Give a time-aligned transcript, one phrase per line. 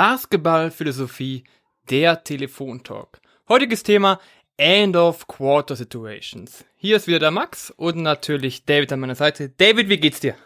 [0.00, 1.44] Basketballphilosophie,
[1.90, 3.20] der Telefontalk.
[3.50, 4.18] Heutiges Thema
[4.56, 6.64] End of Quarter Situations.
[6.74, 9.50] Hier ist wieder der Max und natürlich David an meiner Seite.
[9.50, 10.36] David, wie geht's dir?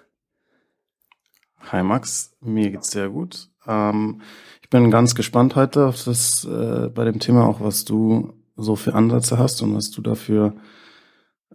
[1.71, 3.49] Hi Max, mir geht's sehr gut.
[3.65, 4.23] Ähm,
[4.61, 8.75] ich bin ganz gespannt heute auf das äh, bei dem Thema auch, was du so
[8.75, 10.57] für Ansätze hast und was du dafür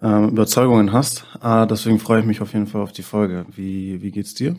[0.02, 1.26] ähm, Überzeugungen hast.
[1.44, 3.46] Äh, deswegen freue ich mich auf jeden Fall auf die Folge.
[3.54, 4.56] Wie, wie geht's dir?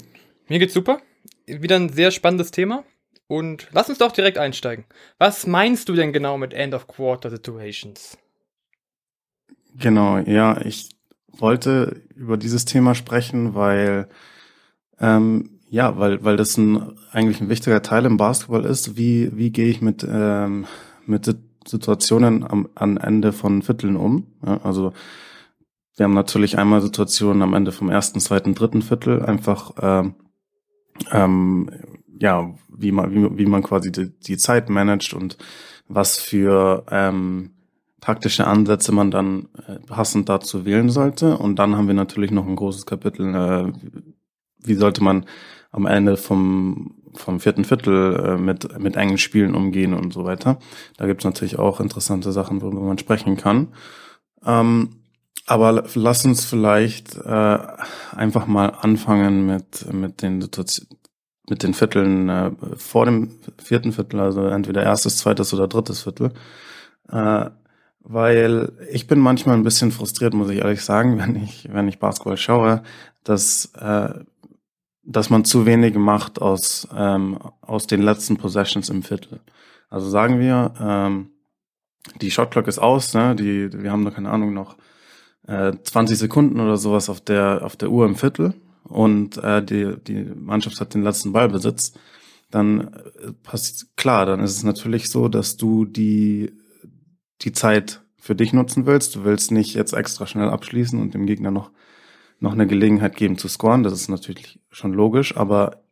[0.47, 1.01] Mir geht's super.
[1.47, 2.85] Wieder ein sehr spannendes Thema.
[3.31, 4.87] Und lass uns doch direkt einsteigen.
[5.19, 8.19] Was meinst du denn genau mit End of Quarter Situations?
[9.79, 10.89] Genau, ja, ich
[11.29, 14.09] wollte über dieses Thema sprechen, weil
[14.99, 18.97] ähm, ja, weil weil das ein eigentlich ein wichtiger Teil im Basketball ist.
[18.97, 20.67] Wie wie gehe ich mit ähm,
[21.07, 21.33] mit
[21.65, 24.27] Situationen am am Ende von Vierteln um?
[24.45, 24.93] Ja, also
[25.95, 30.17] wir haben natürlich einmal Situationen am Ende vom ersten, zweiten, dritten Viertel einfach ähm,
[31.13, 31.71] ähm,
[32.21, 35.39] ja, wie man, wie, wie man quasi die, die Zeit managt und
[35.89, 37.51] was für ähm,
[38.01, 41.37] taktische Ansätze man dann äh, passend dazu wählen sollte.
[41.37, 43.73] Und dann haben wir natürlich noch ein großes Kapitel, äh,
[44.63, 45.27] wie sollte man
[45.73, 50.59] am Ende vom, vom vierten Viertel äh, mit, mit engen Spielen umgehen und so weiter.
[50.97, 53.69] Da gibt es natürlich auch interessante Sachen, worüber man sprechen kann.
[54.45, 54.91] Ähm,
[55.47, 57.59] aber lass uns vielleicht äh,
[58.13, 61.00] einfach mal anfangen mit, mit den Situationen
[61.51, 63.31] mit den Vierteln äh, vor dem
[63.63, 66.33] vierten Viertel, also entweder erstes, zweites oder drittes Viertel.
[67.11, 67.51] Äh,
[68.03, 71.99] weil ich bin manchmal ein bisschen frustriert, muss ich ehrlich sagen, wenn ich, wenn ich
[71.99, 72.83] Basketball schaue,
[73.25, 74.15] dass, äh,
[75.03, 79.41] dass man zu wenig macht aus, ähm, aus den letzten Possessions im Viertel.
[79.89, 81.31] Also sagen wir, ähm,
[82.21, 83.35] die Shotclock ist aus, ne?
[83.35, 84.77] die, wir haben da keine Ahnung noch
[85.47, 88.55] äh, 20 Sekunden oder sowas auf der, auf der Uhr im Viertel
[88.91, 91.95] und äh, die, die Mannschaft hat den letzten Ballbesitz,
[92.51, 96.53] dann äh, passt klar, dann ist es natürlich so, dass du die,
[97.43, 99.15] die Zeit für dich nutzen willst.
[99.15, 101.71] Du willst nicht jetzt extra schnell abschließen und dem Gegner noch,
[102.41, 103.83] noch eine Gelegenheit geben zu scoren.
[103.83, 105.85] Das ist natürlich schon logisch, aber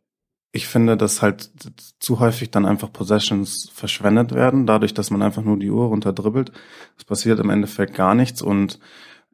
[0.51, 1.51] ich finde, dass halt
[1.99, 6.51] zu häufig dann einfach Possessions verschwendet werden, dadurch, dass man einfach nur die Uhr runterdribbelt.
[6.97, 8.79] Es passiert im Endeffekt gar nichts und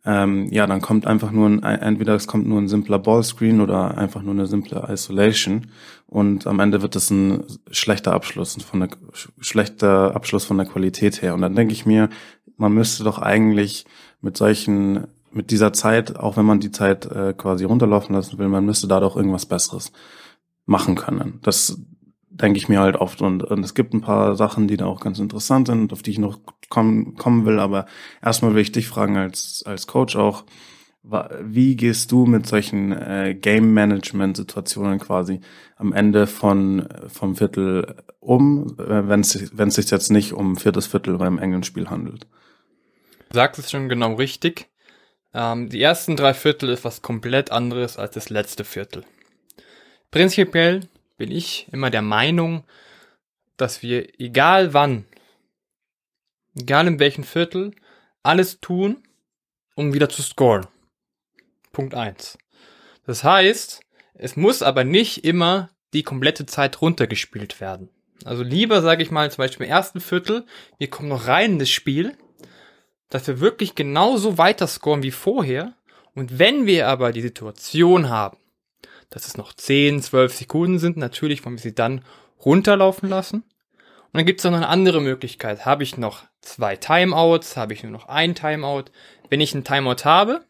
[0.05, 3.97] ähm, ja, dann kommt einfach nur ein, entweder es kommt nur ein simpler Ballscreen oder
[3.97, 5.67] einfach nur eine simple Isolation
[6.07, 8.89] und am Ende wird es ein schlechter Abschluss von der
[9.39, 11.33] schlechter Abschluss von der Qualität her.
[11.33, 12.09] Und dann denke ich mir,
[12.57, 13.85] man müsste doch eigentlich
[14.21, 18.47] mit solchen mit dieser Zeit, auch wenn man die Zeit äh, quasi runterlaufen lassen will,
[18.47, 19.91] man müsste da doch irgendwas Besseres
[20.65, 21.39] machen können.
[21.43, 21.77] Das
[22.41, 23.21] denke ich mir halt oft.
[23.21, 26.11] Und, und es gibt ein paar Sachen, die da auch ganz interessant sind, auf die
[26.11, 27.59] ich noch kommen, kommen will.
[27.59, 27.85] Aber
[28.21, 30.43] erstmal will ich dich fragen als, als Coach auch,
[31.41, 35.39] wie gehst du mit solchen äh, Game Management Situationen quasi
[35.75, 39.29] am Ende von vom Viertel um, äh, wenn es
[39.75, 42.25] sich jetzt nicht um viertes Viertel beim engen Spiel handelt?
[43.29, 44.67] Du sagst es schon genau richtig.
[45.33, 49.03] Ähm, die ersten drei Viertel ist was komplett anderes als das letzte Viertel.
[50.09, 50.87] Prinzipiell
[51.17, 52.63] bin ich immer der Meinung,
[53.57, 55.05] dass wir, egal wann,
[56.55, 57.73] egal in welchem Viertel,
[58.23, 59.03] alles tun,
[59.75, 60.67] um wieder zu scoren.
[61.71, 62.37] Punkt eins.
[63.05, 63.81] Das heißt,
[64.15, 67.89] es muss aber nicht immer die komplette Zeit runtergespielt werden.
[68.23, 70.45] Also lieber, sage ich mal, zum Beispiel im ersten Viertel,
[70.77, 72.17] wir kommen noch rein in das Spiel,
[73.09, 75.75] dass wir wirklich genauso weiter scoren wie vorher.
[76.13, 78.37] Und wenn wir aber die Situation haben,
[79.15, 80.97] dass es noch 10, 12 Sekunden sind.
[80.97, 82.01] Natürlich wollen wir sie dann
[82.43, 83.37] runterlaufen lassen.
[83.37, 85.65] Und dann gibt es noch eine andere Möglichkeit.
[85.65, 87.55] Habe ich noch zwei Timeouts?
[87.55, 88.85] Habe ich nur noch ein Timeout?
[89.29, 90.43] Wenn ich ein Timeout habe,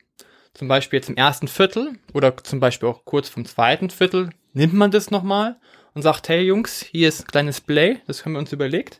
[0.55, 4.73] zum Beispiel jetzt im ersten Viertel oder zum Beispiel auch kurz vom zweiten Viertel, nimmt
[4.73, 5.57] man das nochmal
[5.93, 8.99] und sagt, hey Jungs, hier ist ein kleines Play, das haben wir uns überlegt.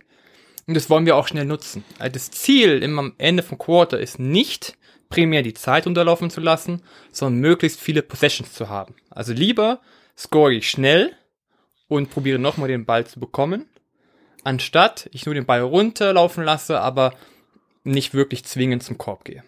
[0.68, 1.84] Und das wollen wir auch schnell nutzen.
[1.98, 4.78] Also das Ziel im Ende vom Quarter ist nicht,
[5.10, 8.94] primär die Zeit unterlaufen zu lassen, sondern möglichst viele Possessions zu haben.
[9.16, 9.80] Also lieber
[10.18, 11.14] score ich schnell
[11.88, 13.66] und probiere nochmal den Ball zu bekommen,
[14.44, 17.14] anstatt ich nur den Ball runterlaufen lasse, aber
[17.84, 19.44] nicht wirklich zwingend zum Korb gehe.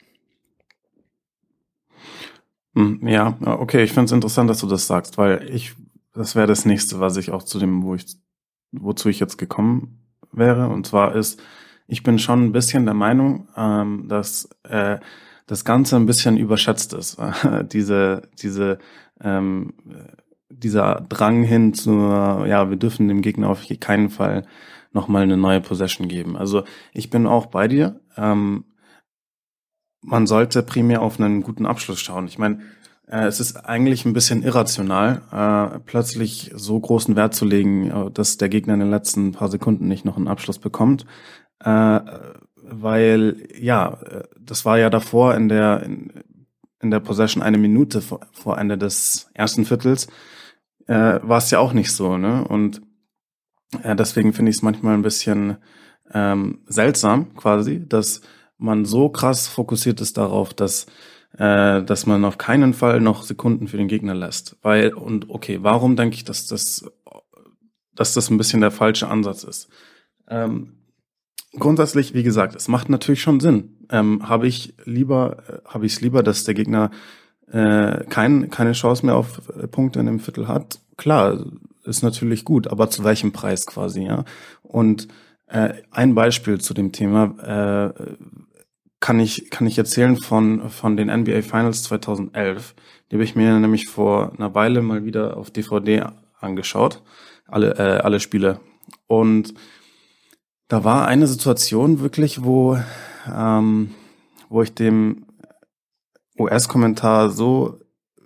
[2.75, 5.75] Hm, ja, okay, ich finde es interessant, dass du das sagst, weil ich,
[6.13, 8.05] das wäre das nächste, was ich auch zu dem, wo ich,
[8.71, 10.69] wozu ich jetzt gekommen wäre.
[10.69, 11.41] Und zwar ist,
[11.87, 14.99] ich bin schon ein bisschen der Meinung, ähm, dass äh,
[15.47, 17.17] das Ganze ein bisschen überschätzt ist.
[17.71, 18.77] diese, diese,
[19.21, 19.73] ähm,
[20.49, 24.45] dieser Drang hin zu, ja, wir dürfen dem Gegner auf keinen Fall
[24.93, 26.37] nochmal eine neue Possession geben.
[26.37, 27.99] Also ich bin auch bei dir.
[28.15, 28.65] Ähm,
[30.01, 32.27] man sollte primär auf einen guten Abschluss schauen.
[32.27, 32.59] Ich meine,
[33.09, 38.11] Äh, es ist eigentlich ein bisschen irrational, äh, plötzlich so großen Wert zu legen, äh,
[38.11, 41.05] dass der Gegner in den letzten paar Sekunden nicht noch einen Abschluss bekommt.
[41.63, 42.01] Äh,
[42.69, 43.97] weil, ja,
[44.37, 46.11] das war ja davor in der, in,
[46.81, 50.07] in der Possession eine Minute vor, vor Ende des ersten Viertels,
[50.87, 52.47] äh, war es ja auch nicht so, ne?
[52.47, 52.81] Und
[53.83, 55.57] äh, deswegen finde ich es manchmal ein bisschen
[56.13, 58.21] ähm, seltsam, quasi, dass
[58.57, 60.87] man so krass fokussiert ist darauf, dass
[61.37, 64.57] äh, dass man auf keinen Fall noch Sekunden für den Gegner lässt.
[64.61, 66.89] Weil, und okay, warum denke ich, dass das,
[67.93, 69.69] dass das ein bisschen der falsche Ansatz ist?
[70.27, 70.76] Ähm,
[71.53, 73.85] grundsätzlich, wie gesagt, es macht natürlich schon Sinn.
[73.89, 76.91] Ähm, habe ich lieber, äh, habe ich es lieber, dass der Gegner
[77.51, 80.79] äh, kein, keine Chance mehr auf äh, Punkte in dem Viertel hat?
[80.97, 81.45] Klar,
[81.83, 84.25] ist natürlich gut, aber zu welchem Preis quasi, ja?
[84.61, 85.07] Und
[85.47, 88.15] äh, ein Beispiel zu dem Thema, äh,
[88.99, 92.75] kann ich, kann ich erzählen von, von den NBA Finals 2011.
[93.09, 96.07] Die habe ich mir nämlich vor einer Weile mal wieder auf DVD
[96.39, 97.03] angeschaut.
[97.47, 98.59] Alle, äh, alle Spiele.
[99.05, 99.53] Und
[100.67, 102.77] da war eine Situation wirklich, wo,
[103.33, 103.93] ähm,
[104.49, 105.25] wo ich dem
[106.37, 107.79] US-Kommentar so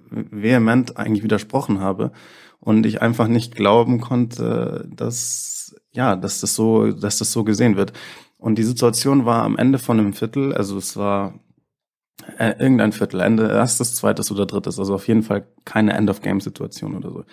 [0.09, 2.11] vehement eigentlich widersprochen habe
[2.59, 5.51] und ich einfach nicht glauben konnte, dass
[5.93, 7.93] ja, dass das so, dass das so gesehen wird.
[8.37, 11.39] Und die Situation war am Ende von einem Viertel, also es war
[12.37, 17.11] äh, irgendein Viertel, Ende erstes, zweites oder drittes, also auf jeden Fall keine End-of-Game-Situation oder
[17.11, 17.25] so.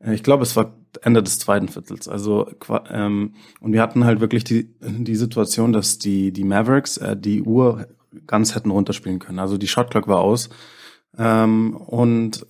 [0.00, 2.08] Äh, ich glaube, es war Ende des zweiten Viertels.
[2.08, 2.48] Also
[2.90, 7.42] ähm, und wir hatten halt wirklich die die Situation, dass die die Mavericks äh, die
[7.42, 7.88] Uhr
[8.26, 9.38] ganz hätten runterspielen können.
[9.38, 10.48] Also die Shotclock war aus
[11.18, 12.46] ähm, und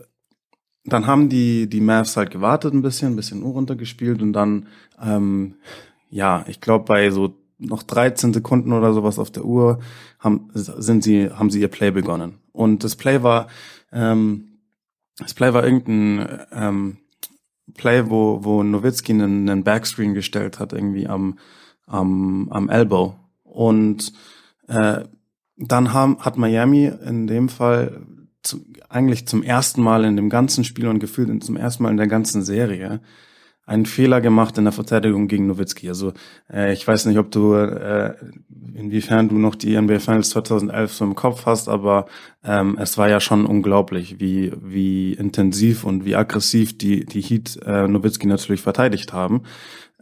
[0.85, 4.69] dann haben die die Mavs halt gewartet ein bisschen, ein bisschen Uhr runtergespielt und dann
[5.03, 5.57] ähm,
[6.11, 9.81] ja, ich glaube bei so noch 13 Sekunden oder sowas auf der Uhr
[10.19, 12.39] haben, sind sie, haben sie ihr Play begonnen.
[12.53, 13.49] Und das Play war,
[13.93, 14.59] ähm,
[15.19, 16.99] das Play war irgendein ähm,
[17.73, 21.39] Play, wo, wo Nowitzki einen, einen Backscreen gestellt hat, irgendwie am,
[21.87, 23.17] am, am Elbow.
[23.43, 24.13] Und
[24.69, 25.05] äh,
[25.57, 28.03] dann haben, hat Miami in dem Fall
[28.43, 31.97] zu, eigentlich zum ersten Mal in dem ganzen Spiel und gefühlt zum ersten Mal in
[31.97, 33.01] der ganzen Serie
[33.67, 35.89] einen Fehler gemacht in der Verteidigung gegen Nowitzki.
[35.89, 36.13] Also
[36.53, 38.15] äh, ich weiß nicht, ob du äh,
[38.75, 42.07] inwiefern du noch die NBA Finals 2011 so im Kopf hast, aber
[42.45, 47.59] ähm, es war ja schon unglaublich, wie wie intensiv und wie aggressiv die die Heat
[47.65, 49.43] äh, Nowitzki natürlich verteidigt haben.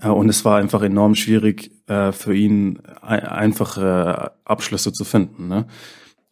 [0.00, 5.47] Äh, und es war einfach enorm schwierig äh, für ihn einfache Abschlüsse zu finden.
[5.49, 5.67] Ne?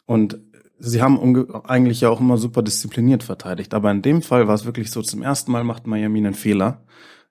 [0.06, 0.38] Und
[0.80, 3.74] sie haben eigentlich ja auch immer super diszipliniert verteidigt.
[3.74, 6.82] Aber in dem Fall war es wirklich so, zum ersten Mal macht Miami einen Fehler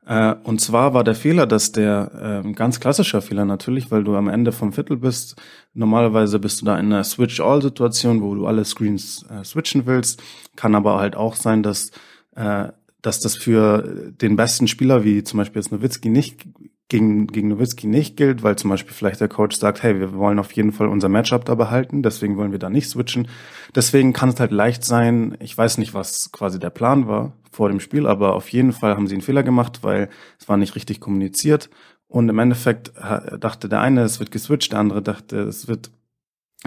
[0.10, 4.16] äh, und zwar war der Fehler, dass der äh, ganz klassischer Fehler natürlich, weil du
[4.16, 5.36] am Ende vom Viertel bist.
[5.76, 10.20] Normalerweise bist du da in einer Switch-All-Situation, wo du alle Screens äh, switchen willst.
[10.56, 11.92] Kann aber halt auch sein, dass
[12.36, 12.70] äh,
[13.02, 16.46] dass das für den besten Spieler, wie zum Beispiel jetzt Nowitzki, nicht
[16.89, 20.39] gegen, gegen Nowitzki nicht gilt, weil zum Beispiel vielleicht der Coach sagt, hey, wir wollen
[20.39, 23.27] auf jeden Fall unser Matchup da behalten, deswegen wollen wir da nicht switchen.
[23.75, 27.69] Deswegen kann es halt leicht sein, ich weiß nicht, was quasi der Plan war vor
[27.69, 30.09] dem Spiel, aber auf jeden Fall haben sie einen Fehler gemacht, weil
[30.39, 31.69] es war nicht richtig kommuniziert.
[32.07, 32.91] Und im Endeffekt
[33.39, 35.91] dachte der eine, es wird geswitcht, der andere dachte, es wird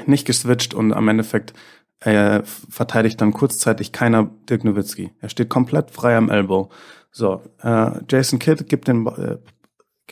[0.06, 1.52] nicht geswitcht und am Endeffekt
[1.98, 5.10] äh, verteidigt dann kurzzeitig keiner Dirk Nowitzki.
[5.20, 6.70] Er steht komplett frei am Elbow.
[7.10, 9.38] So, äh, Jason Kidd gibt den, äh,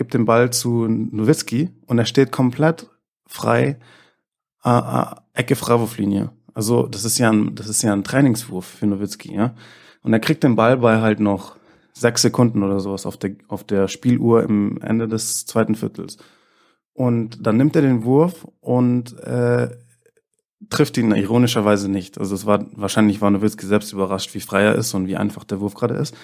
[0.00, 2.88] gibt den Ball zu Nowitzki und er steht komplett
[3.26, 3.78] frei
[4.64, 5.04] äh, äh,
[5.34, 6.30] Ecke Freiwurflinie.
[6.54, 9.54] Also das ist ja ein, das ist ja ein Trainingswurf für Nowitzki, ja.
[10.02, 11.56] Und er kriegt den Ball bei halt noch
[11.92, 16.16] sechs Sekunden oder sowas auf der, auf der Spieluhr im Ende des zweiten Viertels.
[16.94, 19.68] Und dann nimmt er den Wurf und äh,
[20.70, 22.16] trifft ihn ironischerweise nicht.
[22.16, 25.44] Also es war wahrscheinlich war Nowitzki selbst überrascht, wie frei er ist und wie einfach
[25.44, 26.16] der Wurf gerade ist.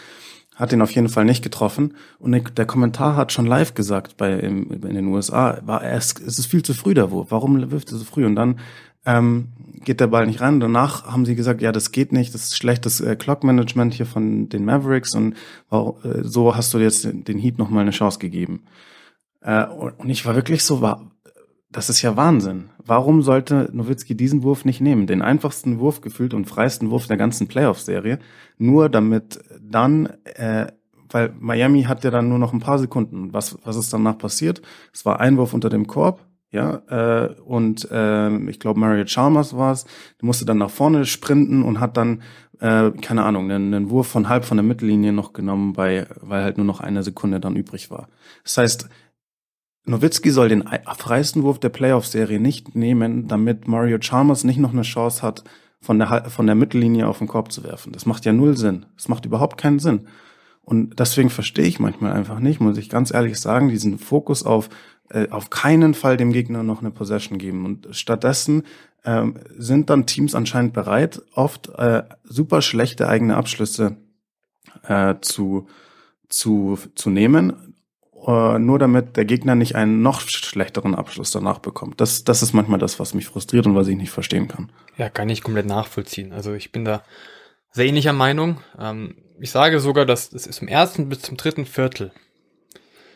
[0.56, 1.94] Hat ihn auf jeden Fall nicht getroffen.
[2.18, 6.38] Und der Kommentar hat schon live gesagt bei im, in den USA, war es, es
[6.38, 7.28] ist viel zu früh der Wurf.
[7.30, 8.26] Warum wirft er so früh?
[8.26, 8.58] Und dann
[9.04, 9.48] ähm,
[9.84, 10.58] geht der Ball nicht rein.
[10.58, 14.48] Danach haben sie gesagt, ja, das geht nicht, das ist schlechtes äh, Clock-Management hier von
[14.48, 15.34] den Mavericks und
[15.70, 18.64] äh, so hast du jetzt den, den Heat nochmal eine Chance gegeben.
[19.42, 21.10] Äh, und ich war wirklich so, war,
[21.76, 22.70] das ist ja Wahnsinn.
[22.78, 25.06] Warum sollte Nowitzki diesen Wurf nicht nehmen?
[25.06, 28.18] Den einfachsten Wurf gefühlt und freiesten Wurf der ganzen Playoff-Serie.
[28.56, 30.68] Nur damit dann, äh,
[31.10, 33.34] weil Miami hat ja dann nur noch ein paar Sekunden.
[33.34, 34.62] Was, was ist danach passiert?
[34.94, 39.72] Es war Einwurf unter dem Korb, ja, äh, und äh, ich glaube Mario Chalmers war
[39.72, 39.84] es.
[40.22, 42.22] Musste dann nach vorne sprinten und hat dann,
[42.58, 46.42] äh, keine Ahnung, einen, einen Wurf von halb von der Mittellinie noch genommen, bei, weil
[46.42, 48.08] halt nur noch eine Sekunde dann übrig war.
[48.44, 48.88] Das heißt,
[49.86, 50.64] Nowitzki soll den
[50.96, 55.44] freisten Wurf der Playoff-Serie nicht nehmen, damit Mario Chalmers nicht noch eine Chance hat,
[55.80, 57.92] von der, von der Mittellinie auf den Korb zu werfen.
[57.92, 58.86] Das macht ja null Sinn.
[58.96, 60.08] Das macht überhaupt keinen Sinn.
[60.62, 64.68] Und deswegen verstehe ich manchmal einfach nicht, muss ich ganz ehrlich sagen, diesen Fokus auf
[65.10, 67.64] äh, auf keinen Fall dem Gegner noch eine Possession geben.
[67.64, 68.64] Und stattdessen
[69.04, 73.96] ähm, sind dann Teams anscheinend bereit, oft äh, super schlechte eigene Abschlüsse
[74.82, 75.68] äh, zu,
[76.28, 77.74] zu, zu nehmen,
[78.26, 82.00] äh, nur damit der Gegner nicht einen noch schlechteren Abschluss danach bekommt.
[82.00, 84.70] Das, das ist manchmal das, was mich frustriert und was ich nicht verstehen kann.
[84.96, 86.32] Ja, kann ich komplett nachvollziehen.
[86.32, 87.02] Also ich bin da
[87.70, 88.60] sehr ähnlicher Meinung.
[88.78, 92.12] Ähm, ich sage sogar, dass es ist im ersten bis zum dritten Viertel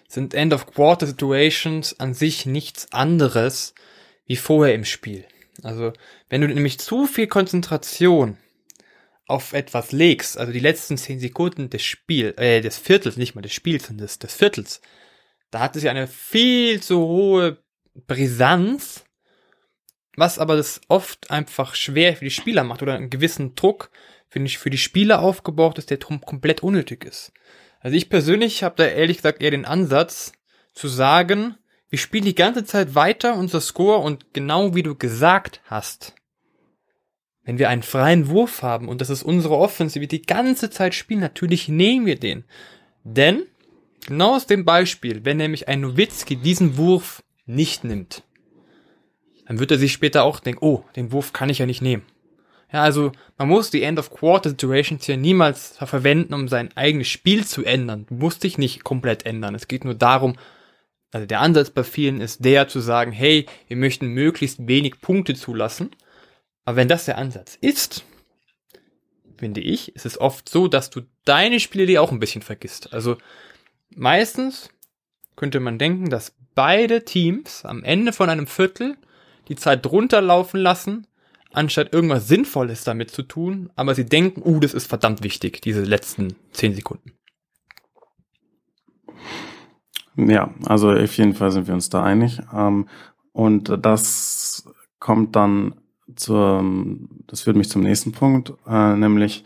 [0.07, 3.75] sind End-of-Quarter-Situations an sich nichts anderes
[4.27, 5.25] wie vorher im Spiel.
[5.63, 5.93] Also,
[6.29, 8.37] wenn du nämlich zu viel Konzentration
[9.27, 13.43] auf etwas legst, also die letzten zehn Sekunden des Spiels, äh, des Viertels, nicht mal
[13.43, 14.81] des Spiels, sondern des, des Viertels,
[15.51, 17.59] da hat es ja eine viel zu hohe
[18.07, 19.05] Brisanz,
[20.17, 23.91] was aber das oft einfach schwer für die Spieler macht oder einen gewissen Druck
[24.29, 27.33] finde ich für die Spieler aufgebaut ist, der komplett unnötig ist.
[27.81, 30.33] Also ich persönlich habe da ehrlich gesagt eher den Ansatz
[30.73, 31.57] zu sagen,
[31.89, 36.15] wir spielen die ganze Zeit weiter unser Score und genau wie du gesagt hast,
[37.43, 40.95] wenn wir einen freien Wurf haben und das ist unsere Offense, wir die ganze Zeit
[40.95, 42.45] spielen, natürlich nehmen wir den.
[43.03, 43.43] Denn,
[44.07, 48.23] genau aus dem Beispiel, wenn nämlich ein Nowitzki diesen Wurf nicht nimmt,
[49.47, 52.05] dann wird er sich später auch denken, oh, den Wurf kann ich ja nicht nehmen.
[52.73, 58.07] Ja, also man muss die End-of-Quarter-Situations hier niemals verwenden, um sein eigenes Spiel zu ändern.
[58.09, 59.57] Du musst dich nicht komplett ändern.
[59.57, 60.37] Es geht nur darum,
[61.11, 65.35] also der Ansatz bei vielen ist der zu sagen, hey, wir möchten möglichst wenig Punkte
[65.35, 65.91] zulassen.
[66.65, 68.05] Aber wenn das der Ansatz ist,
[69.37, 72.93] finde ich, ist es oft so, dass du deine Spiele dir auch ein bisschen vergisst.
[72.93, 73.17] Also
[73.95, 74.71] meistens
[75.37, 78.97] könnte man denken, dass beide Teams am Ende von einem Viertel
[79.49, 81.07] die Zeit runterlaufen lassen,
[81.53, 85.83] anstatt irgendwas Sinnvolles damit zu tun, aber sie denken, uh, das ist verdammt wichtig, diese
[85.83, 87.13] letzten zehn Sekunden.
[90.17, 92.41] Ja, also auf jeden Fall sind wir uns da einig.
[92.53, 92.89] Ähm,
[93.33, 94.69] und das
[94.99, 95.75] kommt dann
[96.17, 96.65] zur,
[97.27, 99.45] das führt mich zum nächsten Punkt, äh, nämlich,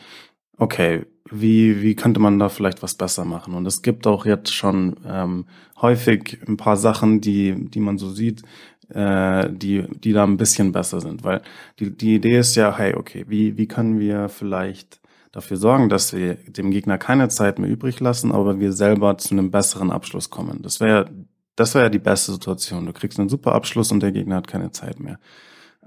[0.56, 3.54] okay, wie, wie könnte man da vielleicht was besser machen?
[3.54, 5.46] Und es gibt auch jetzt schon ähm,
[5.80, 8.42] häufig ein paar Sachen, die, die man so sieht,
[8.90, 11.24] äh, die, die da ein bisschen besser sind.
[11.24, 11.42] Weil
[11.78, 15.00] die, die Idee ist ja, hey, okay, wie, wie können wir vielleicht
[15.32, 19.34] dafür sorgen, dass wir dem Gegner keine Zeit mehr übrig lassen, aber wir selber zu
[19.34, 20.60] einem besseren Abschluss kommen.
[20.62, 21.10] Das wäre
[21.56, 22.86] das wäre ja die beste Situation.
[22.86, 25.18] Du kriegst einen super Abschluss und der Gegner hat keine Zeit mehr.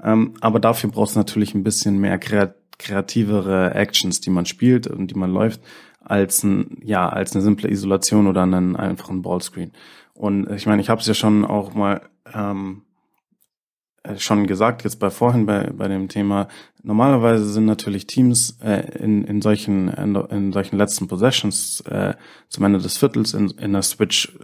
[0.01, 2.17] Ähm, aber dafür brauchst du natürlich ein bisschen mehr
[2.77, 5.61] kreativere Actions, die man spielt und die man läuft,
[6.01, 9.71] als ein, ja, als eine simple Isolation oder einen einfachen Ballscreen.
[10.13, 12.01] Und ich meine, ich habe es ja schon auch mal
[12.33, 12.83] ähm,
[14.07, 16.47] äh, schon gesagt, jetzt bei vorhin bei, bei dem Thema,
[16.81, 22.13] normalerweise sind natürlich Teams äh, in, in, solchen, in, in solchen letzten Possessions äh,
[22.49, 24.37] zum Ende des Viertels in, in einer Switch,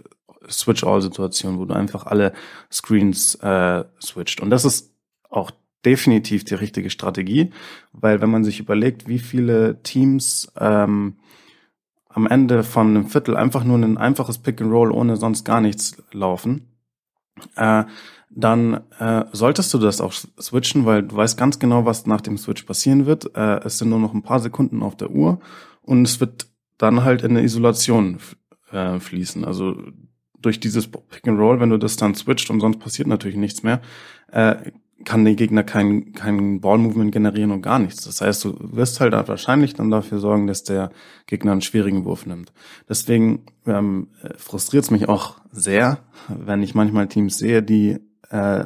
[0.48, 2.32] Switch-All-Situation, wo du einfach alle
[2.70, 4.40] Screens äh, switcht.
[4.40, 4.92] Und das ist
[5.30, 5.50] auch
[5.84, 7.50] definitiv die richtige Strategie,
[7.92, 11.16] weil wenn man sich überlegt, wie viele Teams ähm,
[12.08, 15.60] am Ende von einem Viertel einfach nur ein einfaches Pick and Roll ohne sonst gar
[15.60, 16.68] nichts laufen,
[17.56, 17.84] äh,
[18.30, 22.36] dann äh, solltest du das auch switchen, weil du weißt ganz genau, was nach dem
[22.36, 23.36] Switch passieren wird.
[23.36, 25.40] Äh, es sind nur noch ein paar Sekunden auf der Uhr
[25.82, 26.48] und es wird
[26.78, 28.18] dann halt in eine Isolation
[28.72, 29.44] äh, fließen.
[29.44, 29.76] Also
[30.40, 33.62] durch dieses Pick and Roll, wenn du das dann switcht und sonst passiert natürlich nichts
[33.62, 33.80] mehr,
[34.32, 34.56] äh,
[35.04, 38.04] kann der Gegner kein, kein Ball-Movement generieren und gar nichts.
[38.04, 40.90] Das heißt, du wirst halt wahrscheinlich dann dafür sorgen, dass der
[41.26, 42.52] Gegner einen schwierigen Wurf nimmt.
[42.88, 45.98] Deswegen ähm, frustriert es mich auch sehr,
[46.28, 47.98] wenn ich manchmal Teams sehe, die
[48.30, 48.64] äh,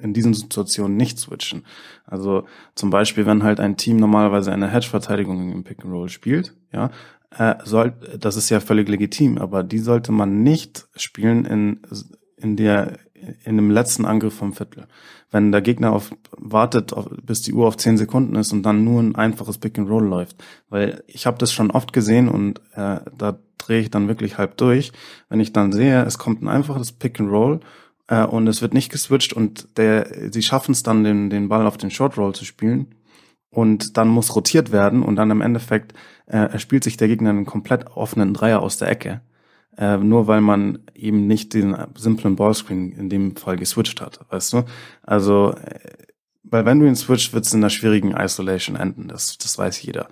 [0.00, 1.64] in diesen Situationen nicht switchen.
[2.06, 2.44] Also
[2.74, 6.90] zum Beispiel, wenn halt ein Team normalerweise eine Hedge-Verteidigung im Pick and Roll spielt, ja,
[7.36, 11.80] äh, soll, das ist ja völlig legitim, aber die sollte man nicht spielen in,
[12.36, 12.98] in der,
[13.44, 14.86] in dem letzten Angriff vom Viertel.
[15.30, 18.84] Wenn der Gegner auf, wartet, auf, bis die Uhr auf zehn Sekunden ist und dann
[18.84, 20.42] nur ein einfaches Pick and Roll läuft.
[20.68, 24.56] Weil ich habe das schon oft gesehen und äh, da drehe ich dann wirklich halb
[24.56, 24.92] durch,
[25.28, 27.60] wenn ich dann sehe, es kommt ein einfaches Pick and Roll
[28.08, 31.66] äh, und es wird nicht geswitcht und der, sie schaffen es dann, den, den Ball
[31.66, 32.94] auf den Short Roll zu spielen
[33.50, 35.94] und dann muss rotiert werden und dann im Endeffekt
[36.26, 39.20] äh, spielt sich der Gegner einen komplett offenen Dreier aus der Ecke,
[39.80, 44.52] äh, nur weil man eben nicht den simplen Ballscreen in dem Fall geswitcht hat, weißt
[44.52, 44.64] du?
[45.02, 45.80] Also, äh,
[46.44, 49.80] weil wenn du ihn switcht, wird es in einer schwierigen Isolation enden, das, das weiß
[49.82, 50.08] jeder.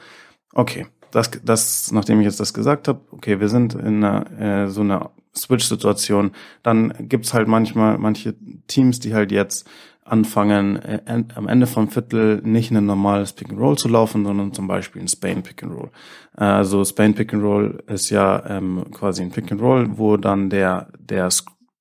[0.54, 4.68] Okay, das, das, nachdem ich jetzt das gesagt habe, okay, wir sind in einer, äh,
[4.68, 6.32] so einer Switch-Situation,
[6.62, 8.34] dann gibt's halt manchmal manche
[8.68, 9.68] Teams, die halt jetzt
[10.04, 14.52] anfangen, äh, am Ende vom Viertel nicht ein normales Pick and Roll zu laufen, sondern
[14.52, 15.90] zum Beispiel ein Spain Pick and Roll.
[16.36, 20.16] Äh, also Spain Pick and Roll ist ja ähm, quasi ein Pick and Roll, wo
[20.16, 21.28] dann der der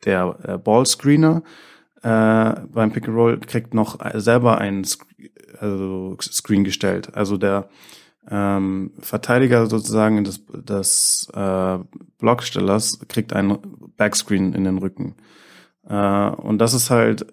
[0.05, 1.43] der äh, Ball Screener
[2.01, 4.85] äh, beim Pick and Roll kriegt noch selber einen
[5.59, 7.15] also Screen gestellt.
[7.15, 7.69] Also der
[8.29, 11.77] ähm, Verteidiger sozusagen des, des äh,
[12.19, 13.57] Blockstellers kriegt einen
[13.95, 15.15] Backscreen in den Rücken.
[15.87, 17.25] Äh, und das ist halt,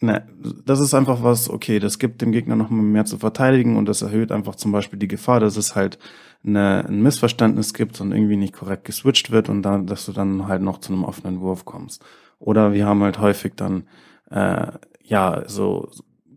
[0.00, 0.26] ne,
[0.64, 4.02] das ist einfach was, okay, das gibt dem Gegner noch mehr zu verteidigen und das
[4.02, 5.98] erhöht einfach zum Beispiel die Gefahr, dass es halt
[6.44, 10.48] eine, ein Missverständnis gibt und irgendwie nicht korrekt geswitcht wird und dann, dass du dann
[10.48, 12.04] halt noch zu einem offenen Wurf kommst.
[12.38, 13.88] Oder wir haben halt häufig dann
[14.30, 15.88] äh, ja so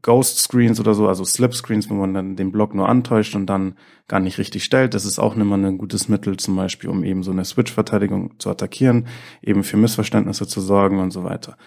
[0.06, 3.48] Ghost Screens oder so, also Slip Screens, wo man dann den Block nur antäuscht und
[3.48, 3.74] dann
[4.08, 4.94] gar nicht richtig stellt.
[4.94, 8.52] Das ist auch immer ein gutes Mittel zum Beispiel, um eben so eine Switch-Verteidigung zu
[8.52, 9.08] attackieren,
[9.42, 11.58] eben für Missverständnisse zu sorgen und so weiter.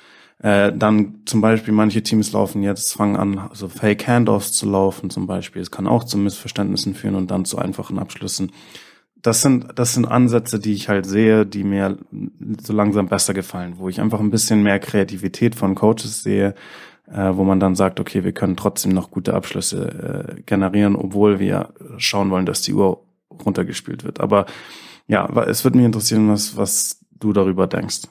[0.41, 5.11] Äh, dann zum Beispiel manche Teams laufen jetzt, fangen an, so Fake Handoffs zu laufen
[5.11, 5.61] zum Beispiel.
[5.61, 8.53] Es kann auch zu Missverständnissen führen und dann zu einfachen Abschlüssen.
[9.21, 11.99] Das sind, das sind Ansätze, die ich halt sehe, die mir
[12.63, 16.55] so langsam besser gefallen, wo ich einfach ein bisschen mehr Kreativität von Coaches sehe,
[17.13, 21.39] äh, wo man dann sagt, okay, wir können trotzdem noch gute Abschlüsse äh, generieren, obwohl
[21.39, 23.03] wir schauen wollen, dass die Uhr
[23.45, 24.21] runtergespielt wird.
[24.21, 24.47] Aber
[25.07, 28.03] ja, es wird mich interessieren, was, was du darüber denkst.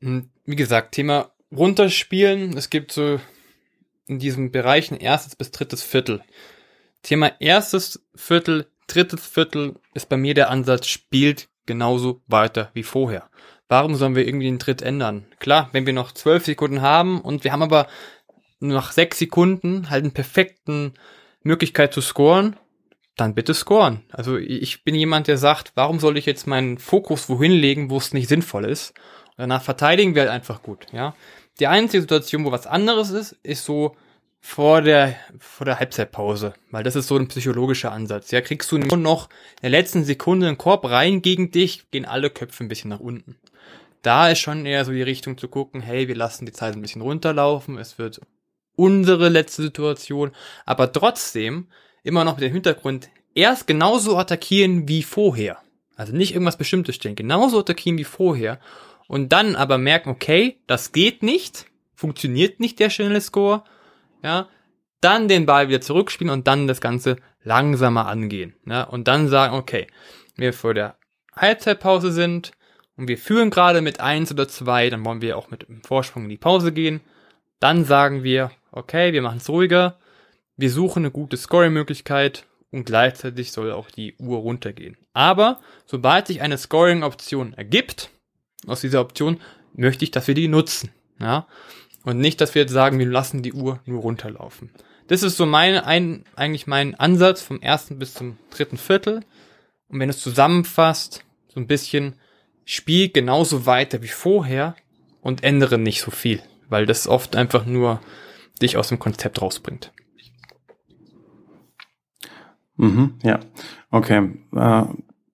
[0.00, 2.56] Hm, wie gesagt, Thema runterspielen.
[2.56, 3.20] Es gibt so
[4.06, 6.22] in diesem Bereich ein erstes bis drittes Viertel.
[7.02, 13.30] Thema erstes Viertel, drittes Viertel ist bei mir der Ansatz, spielt genauso weiter wie vorher.
[13.70, 15.26] Warum sollen wir irgendwie den Tritt ändern?
[15.38, 17.86] Klar, wenn wir noch zwölf Sekunden haben und wir haben aber
[18.58, 20.94] nach sechs Sekunden halt einen perfekten
[21.44, 22.56] Möglichkeit zu scoren,
[23.16, 24.02] dann bitte scoren.
[24.10, 27.98] Also ich bin jemand, der sagt, warum soll ich jetzt meinen Fokus wohin legen, wo
[27.98, 28.90] es nicht sinnvoll ist?
[29.28, 31.14] Und danach verteidigen wir halt einfach gut, ja.
[31.60, 33.94] Die einzige Situation, wo was anderes ist, ist so
[34.40, 38.30] vor der, vor der Halbzeitpause, weil das ist so ein psychologischer Ansatz.
[38.30, 42.06] Ja, kriegst du nur noch in der letzten Sekunde einen Korb rein gegen dich, gehen
[42.06, 43.36] alle Köpfe ein bisschen nach unten
[44.02, 46.82] da ist schon eher so die Richtung zu gucken, hey, wir lassen die Zeit ein
[46.82, 48.20] bisschen runterlaufen, es wird
[48.76, 50.32] unsere letzte Situation,
[50.64, 51.68] aber trotzdem
[52.02, 55.58] immer noch mit dem Hintergrund erst genauso attackieren wie vorher.
[55.96, 58.58] Also nicht irgendwas Bestimmtes stellen, genauso attackieren wie vorher
[59.06, 63.64] und dann aber merken, okay, das geht nicht, funktioniert nicht der schnelle Score,
[64.22, 64.48] ja,
[65.00, 69.54] dann den Ball wieder zurückspielen und dann das Ganze langsamer angehen, ja, und dann sagen,
[69.54, 69.86] okay,
[70.36, 70.96] wir vor der
[71.34, 72.52] Halbzeitpause sind,
[73.00, 76.24] und wir führen gerade mit eins oder zwei, dann wollen wir auch mit dem Vorsprung
[76.24, 77.00] in die Pause gehen.
[77.58, 79.98] Dann sagen wir, okay, wir machen es ruhiger,
[80.58, 84.98] wir suchen eine gute Scoring-Möglichkeit und gleichzeitig soll auch die Uhr runtergehen.
[85.14, 88.10] Aber sobald sich eine Scoring-Option ergibt,
[88.66, 89.40] aus dieser Option,
[89.72, 90.90] möchte ich, dass wir die nutzen.
[91.18, 91.46] Ja?
[92.04, 94.70] Und nicht, dass wir jetzt sagen, wir lassen die Uhr nur runterlaufen.
[95.06, 99.20] Das ist so mein, ein, eigentlich mein Ansatz vom ersten bis zum dritten Viertel.
[99.88, 102.14] Und wenn es zusammenfasst, so ein bisschen,
[102.64, 104.76] spiel genauso weiter wie vorher
[105.20, 108.00] und ändere nicht so viel, weil das oft einfach nur
[108.62, 109.92] dich aus dem Konzept rausbringt.
[112.76, 113.40] Mhm, ja,
[113.90, 114.30] okay.
[114.54, 114.84] Äh,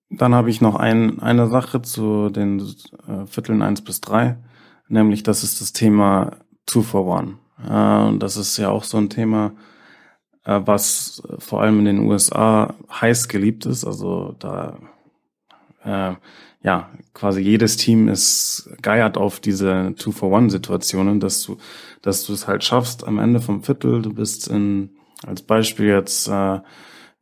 [0.09, 2.59] dann habe ich noch ein, eine Sache zu den
[3.07, 4.37] äh, Vierteln eins bis drei,
[4.87, 7.39] nämlich das ist das Thema Two for One.
[7.63, 9.53] Äh, das ist ja auch so ein Thema,
[10.43, 13.83] äh, was vor allem in den USA heiß geliebt ist.
[13.83, 14.77] Also da
[15.83, 16.15] äh,
[16.61, 21.57] ja, quasi jedes Team ist geiert auf diese Two-for-One-Situationen, dass du,
[22.01, 24.89] dass du es halt schaffst am Ende vom Viertel, du bist in,
[25.25, 26.59] als Beispiel jetzt äh,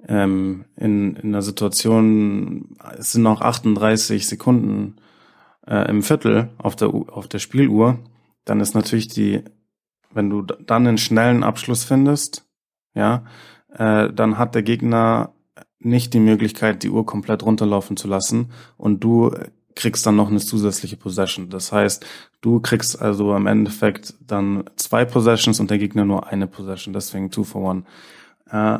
[0.07, 4.95] ähm, in, in einer Situation, es sind noch 38 Sekunden
[5.67, 7.99] äh, im Viertel auf der, auf der Spieluhr,
[8.45, 9.43] dann ist natürlich die,
[10.11, 12.47] wenn du dann einen schnellen Abschluss findest,
[12.93, 13.25] ja,
[13.73, 15.33] äh, dann hat der Gegner
[15.79, 19.31] nicht die Möglichkeit, die Uhr komplett runterlaufen zu lassen und du
[19.75, 21.49] kriegst dann noch eine zusätzliche Possession.
[21.49, 22.05] Das heißt,
[22.41, 27.29] du kriegst also am Endeffekt dann zwei Possessions und der Gegner nur eine Possession, deswegen
[27.29, 27.83] two for one.
[28.49, 28.79] Äh,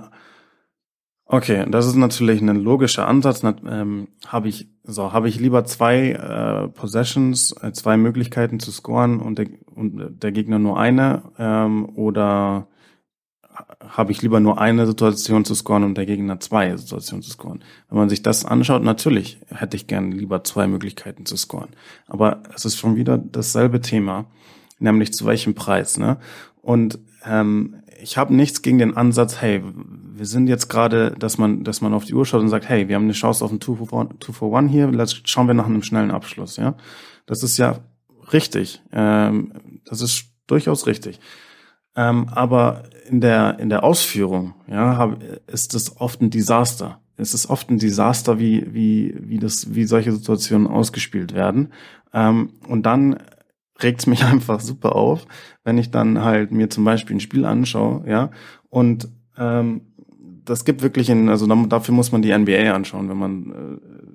[1.26, 3.44] okay, das ist natürlich ein logischer Ansatz.
[3.44, 9.20] Ähm, habe ich so habe ich lieber zwei äh, Possessions, äh, zwei Möglichkeiten zu scoren
[9.20, 12.68] und der, und der Gegner nur eine ähm, oder
[13.80, 17.64] habe ich lieber nur eine Situation zu scoren und der Gegner zwei Situationen zu scoren.
[17.90, 21.70] Wenn man sich das anschaut, natürlich hätte ich gern lieber zwei Möglichkeiten zu scoren.
[22.08, 24.26] Aber es ist schon wieder dasselbe Thema,
[24.80, 25.98] nämlich zu welchem Preis.
[25.98, 26.18] Ne?
[26.62, 29.64] Und ähm, ich habe nichts gegen den Ansatz, hey,
[30.18, 32.88] wir sind jetzt gerade, dass man, dass man auf die Uhr schaut und sagt, hey,
[32.88, 35.48] wir haben eine Chance auf ein Two for One, Two for One hier, let's, schauen
[35.48, 36.76] wir nach einem schnellen Abschluss, ja.
[37.26, 37.80] Das ist ja
[38.32, 38.82] richtig.
[38.92, 41.20] Ähm, das ist durchaus richtig.
[41.96, 47.00] Ähm, aber in der, in der Ausführung, ja, hab, ist es oft ein Desaster.
[47.18, 51.72] Es ist oft ein Desaster, wie, wie, wie das, wie solche Situationen ausgespielt werden.
[52.14, 53.18] Ähm, und dann
[53.82, 55.26] regt's mich einfach super auf,
[55.64, 58.32] wenn ich dann halt mir zum Beispiel ein Spiel anschaue, ja,
[58.70, 59.82] und ähm,
[60.46, 64.06] das gibt wirklich in, also dafür muss man die NBA anschauen, wenn man äh,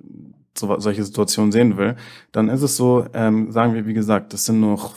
[0.56, 1.96] so, solche Situationen sehen will.
[2.32, 4.94] Dann ist es so, ähm, sagen wir, wie gesagt, das sind noch,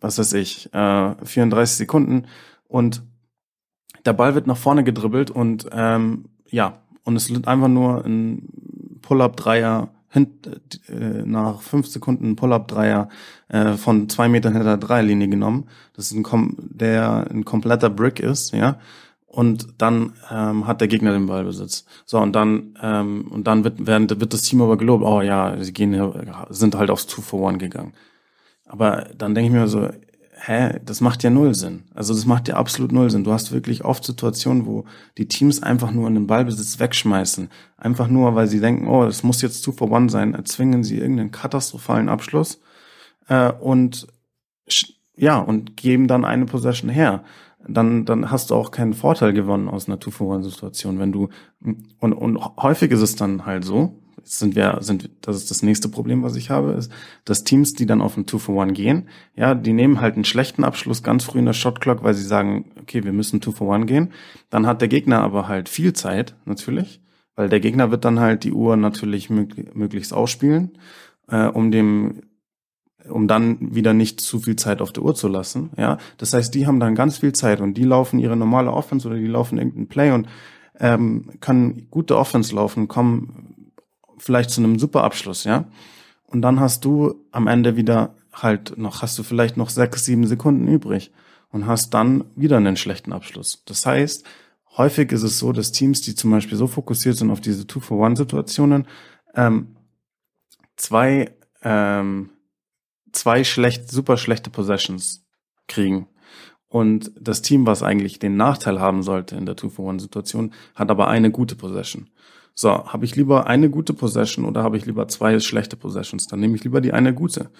[0.00, 2.26] was weiß ich, äh, 34 Sekunden
[2.68, 3.02] und
[4.04, 8.98] der Ball wird nach vorne gedribbelt und ähm, ja, und es wird einfach nur ein
[9.02, 10.24] Pull-up-Dreier äh,
[11.24, 13.08] nach fünf Sekunden Pull-up-Dreier
[13.48, 15.68] äh, von zwei Metern hinter der Dreierlinie genommen.
[15.94, 18.78] Das ist ein, kom der ein kompletter Brick ist, ja.
[19.26, 21.84] Und dann ähm, hat der Gegner den Ballbesitz.
[22.06, 25.04] So und dann ähm, und dann wird werden, wird das Team aber gelobt.
[25.04, 26.12] Oh ja, sie gehen
[26.48, 27.92] sind halt aufs Two for One gegangen.
[28.64, 29.88] Aber dann denke ich mir so,
[30.46, 31.84] hä, das macht ja null Sinn.
[31.94, 33.24] Also das macht ja absolut null Sinn.
[33.24, 34.84] Du hast wirklich oft Situationen, wo
[35.18, 37.50] die Teams einfach nur in den Ballbesitz wegschmeißen.
[37.76, 40.98] Einfach nur, weil sie denken, oh, das muss jetzt two for one sein, erzwingen sie
[40.98, 42.60] irgendeinen katastrophalen Abschluss
[43.28, 44.06] äh, und
[45.16, 47.24] ja, und geben dann eine Possession her.
[47.68, 51.28] Dann, dann hast du auch keinen Vorteil gewonnen aus einer Two-for-One-Situation, wenn du,
[51.98, 55.88] und, und häufig ist es dann halt so, sind wir, sind, das ist das nächste
[55.88, 56.90] Problem, was ich habe, ist,
[57.24, 60.24] dass Teams, die dann auf ein Two for One gehen, ja, die nehmen halt einen
[60.24, 63.52] schlechten Abschluss ganz früh in der Shot Clock, weil sie sagen, okay, wir müssen Two
[63.52, 64.12] for One gehen.
[64.50, 67.00] Dann hat der Gegner aber halt viel Zeit, natürlich,
[67.36, 70.78] weil der Gegner wird dann halt die Uhr natürlich mög möglichst ausspielen,
[71.28, 72.22] äh, um dem
[73.08, 75.70] um dann wieder nicht zu viel Zeit auf der Uhr zu lassen.
[75.76, 79.06] Ja, das heißt, die haben dann ganz viel Zeit und die laufen ihre normale Offense
[79.06, 80.28] oder die laufen irgendeinen Play und
[80.78, 83.72] ähm, können gute Offense laufen, kommen
[84.18, 85.66] vielleicht zu einem super Abschluss, ja.
[86.26, 90.26] Und dann hast du am Ende wieder halt noch, hast du vielleicht noch sechs, sieben
[90.26, 91.12] Sekunden übrig
[91.50, 93.62] und hast dann wieder einen schlechten Abschluss.
[93.64, 94.24] Das heißt,
[94.76, 98.86] häufig ist es so, dass Teams, die zum Beispiel so fokussiert sind auf diese Two-for-One-Situationen,
[99.34, 99.76] ähm,
[100.76, 101.30] zwei,
[101.62, 102.30] ähm,
[103.16, 105.24] zwei schlecht, super schlechte Possessions
[105.66, 106.08] kriegen.
[106.68, 111.30] Und das Team, was eigentlich den Nachteil haben sollte in der Two-for-One-Situation, hat aber eine
[111.30, 112.10] gute Possession.
[112.54, 116.26] So, habe ich lieber eine gute Possession oder habe ich lieber zwei schlechte Possessions?
[116.26, 117.50] Dann nehme ich lieber die eine gute.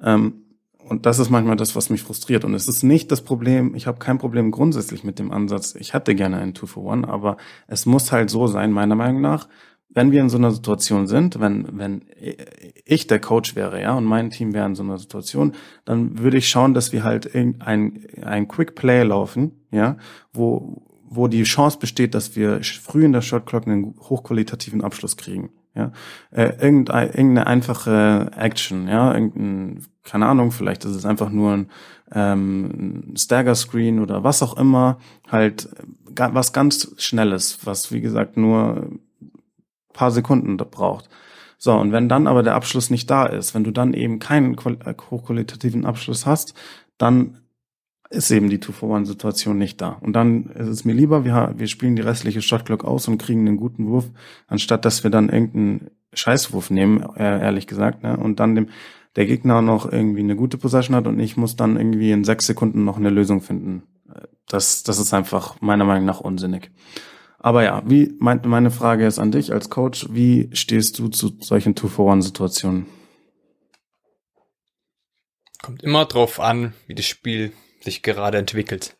[0.00, 0.44] Ähm,
[0.88, 2.44] und das ist manchmal das, was mich frustriert.
[2.44, 5.92] Und es ist nicht das Problem, ich habe kein Problem grundsätzlich mit dem Ansatz, ich
[5.92, 9.48] hätte gerne einen Two-for-One, aber es muss halt so sein, meiner Meinung nach,
[9.90, 12.02] wenn wir in so einer Situation sind, wenn, wenn
[12.84, 15.52] ich der Coach wäre, ja, und mein Team wäre in so einer Situation,
[15.84, 17.60] dann würde ich schauen, dass wir halt ein,
[18.22, 19.96] ein Quick Play laufen, ja,
[20.32, 25.16] wo, wo die Chance besteht, dass wir früh in der Shot Clock einen hochqualitativen Abschluss
[25.16, 25.50] kriegen.
[25.74, 25.92] Ja,
[26.32, 31.70] äh, irgendeine, irgendeine einfache Action, ja, irgendein, keine Ahnung, vielleicht ist es einfach nur ein,
[32.12, 34.98] ähm, Stagger Screen oder was auch immer,
[35.28, 35.68] halt
[36.16, 38.90] was ganz Schnelles, was wie gesagt nur
[39.98, 41.08] paar Sekunden braucht.
[41.58, 44.54] So, und wenn dann aber der Abschluss nicht da ist, wenn du dann eben keinen
[44.54, 46.54] äh, hochqualitativen Abschluss hast,
[46.98, 47.38] dann
[48.10, 49.90] ist eben die Two-for-One-Situation nicht da.
[50.00, 53.46] Und dann ist es mir lieber, wir, wir spielen die restliche Shotclock aus und kriegen
[53.46, 54.08] einen guten Wurf,
[54.46, 58.16] anstatt dass wir dann irgendeinen Scheißwurf nehmen, äh, ehrlich gesagt, ne?
[58.16, 58.68] und dann dem
[59.16, 62.46] der Gegner noch irgendwie eine gute Possession hat und ich muss dann irgendwie in sechs
[62.46, 63.82] Sekunden noch eine Lösung finden.
[64.46, 66.70] Das, das ist einfach meiner Meinung nach unsinnig.
[67.38, 71.36] Aber ja, wie mein, meine Frage ist an dich als Coach, wie stehst du zu
[71.40, 72.86] solchen Two-for-One-Situationen?
[75.62, 78.96] Kommt immer drauf an, wie das Spiel sich gerade entwickelt.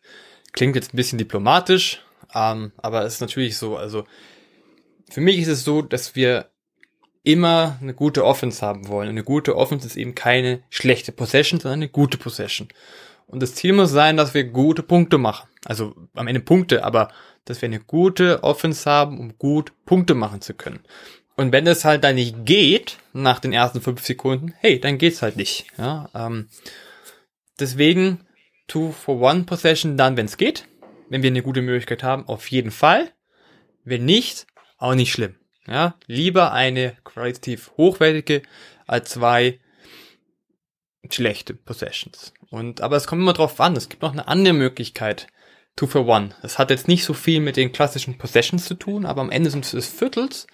[0.53, 2.01] Klingt jetzt ein bisschen diplomatisch,
[2.33, 4.05] ähm, aber es ist natürlich so, also
[5.09, 6.49] für mich ist es so, dass wir
[7.23, 9.09] immer eine gute Offense haben wollen.
[9.09, 12.69] Eine gute Offense ist eben keine schlechte Possession, sondern eine gute Possession.
[13.27, 15.47] Und das Ziel muss sein, dass wir gute Punkte machen.
[15.65, 17.11] Also am Ende Punkte, aber
[17.45, 20.79] dass wir eine gute Offense haben, um gut Punkte machen zu können.
[21.35, 25.21] Und wenn es halt dann nicht geht, nach den ersten fünf Sekunden, hey, dann geht's
[25.21, 25.67] halt nicht.
[25.77, 26.49] Ja, ähm,
[27.59, 28.27] deswegen
[28.67, 30.67] two for one Possession dann, wenn es geht.
[31.09, 33.11] Wenn wir eine gute Möglichkeit haben, auf jeden Fall.
[33.83, 34.47] Wenn nicht,
[34.77, 35.35] auch nicht schlimm.
[35.65, 38.41] Ja, lieber eine qualitativ hochwertige
[38.85, 39.59] als zwei
[41.09, 42.33] schlechte Possessions.
[42.49, 43.75] Und, aber es kommt immer drauf an.
[43.75, 45.27] Es gibt noch eine andere Möglichkeit.
[45.79, 46.31] Two for one.
[46.41, 49.49] Das hat jetzt nicht so viel mit den klassischen Possessions zu tun, aber am Ende
[49.49, 50.45] sind es Viertels.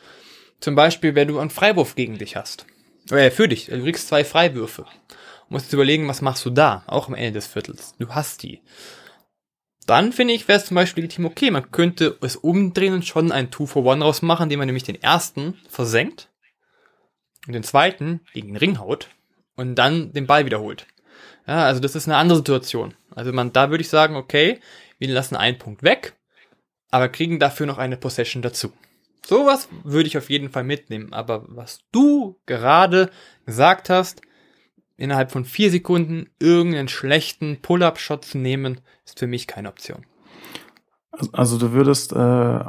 [0.59, 2.65] Zum Beispiel, wenn du einen Freiwurf gegen dich hast.
[3.09, 3.65] Äh, für dich.
[3.65, 4.85] Du kriegst zwei Freiwürfe
[5.49, 7.95] musst du überlegen, was machst du da, auch am Ende des Viertels.
[7.99, 8.61] Du hast die.
[9.85, 13.31] Dann finde ich, wäre es zum Beispiel legitim, okay, man könnte es umdrehen und schon
[13.31, 16.29] ein Two for One rausmachen, indem man nämlich den ersten versenkt
[17.45, 19.09] und den zweiten gegen den Ring haut
[19.55, 20.87] und dann den Ball wiederholt.
[21.47, 22.95] Ja, also das ist eine andere Situation.
[23.11, 24.59] Also man, da würde ich sagen, okay,
[24.97, 26.15] wir lassen einen Punkt weg,
[26.91, 28.71] aber kriegen dafür noch eine Possession dazu.
[29.25, 31.11] Sowas würde ich auf jeden Fall mitnehmen.
[31.11, 33.09] Aber was du gerade
[33.45, 34.21] gesagt hast,
[34.97, 40.05] innerhalb von vier Sekunden irgendeinen schlechten Pull-up-Shot zu nehmen, ist für mich keine Option.
[41.31, 42.59] Also du würdest äh,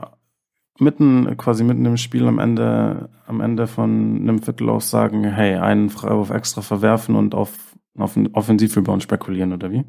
[0.78, 5.56] mitten, quasi mitten im Spiel am Ende, am Ende von einem Viertel auch sagen, hey,
[5.56, 9.84] einen Freiwurf extra verwerfen und auf, auf einen Offensivrebound spekulieren, oder wie?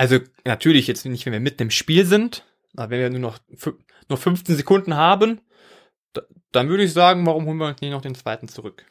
[0.00, 3.38] Also natürlich jetzt nicht, wenn wir mitten im Spiel sind, aber wenn wir nur noch,
[4.08, 5.42] nur 15 Sekunden haben,
[6.52, 8.86] dann würde ich sagen, warum holen wir uns nicht noch den zweiten zurück?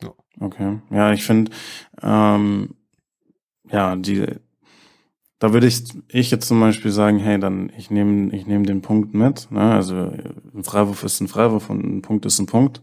[0.00, 0.12] Ja.
[0.38, 0.78] Okay.
[0.92, 1.50] Ja, ich finde,
[2.00, 2.76] ähm,
[3.72, 4.24] ja, die,
[5.40, 8.82] da würde ich, ich jetzt zum Beispiel sagen, hey, dann ich nehme ich nehme den
[8.82, 9.50] Punkt mit.
[9.50, 9.72] Ne?
[9.72, 9.96] Also
[10.54, 12.82] ein Freiwurf ist ein Freiwurf und ein Punkt ist ein Punkt.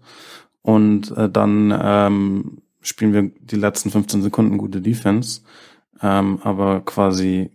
[0.64, 5.44] Und äh, dann ähm, spielen wir die letzten 15 Sekunden gute Defense.
[6.06, 7.50] Ähm, aber quasi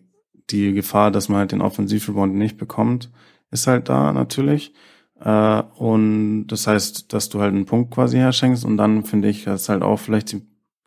[0.51, 3.09] die Gefahr, dass man halt den Offensivrebound nicht bekommt,
[3.53, 4.75] ist halt da natürlich.
[5.21, 9.47] Äh, und das heißt, dass du halt einen Punkt quasi herschenkst und dann finde ich,
[9.47, 10.43] ist halt auch vielleicht die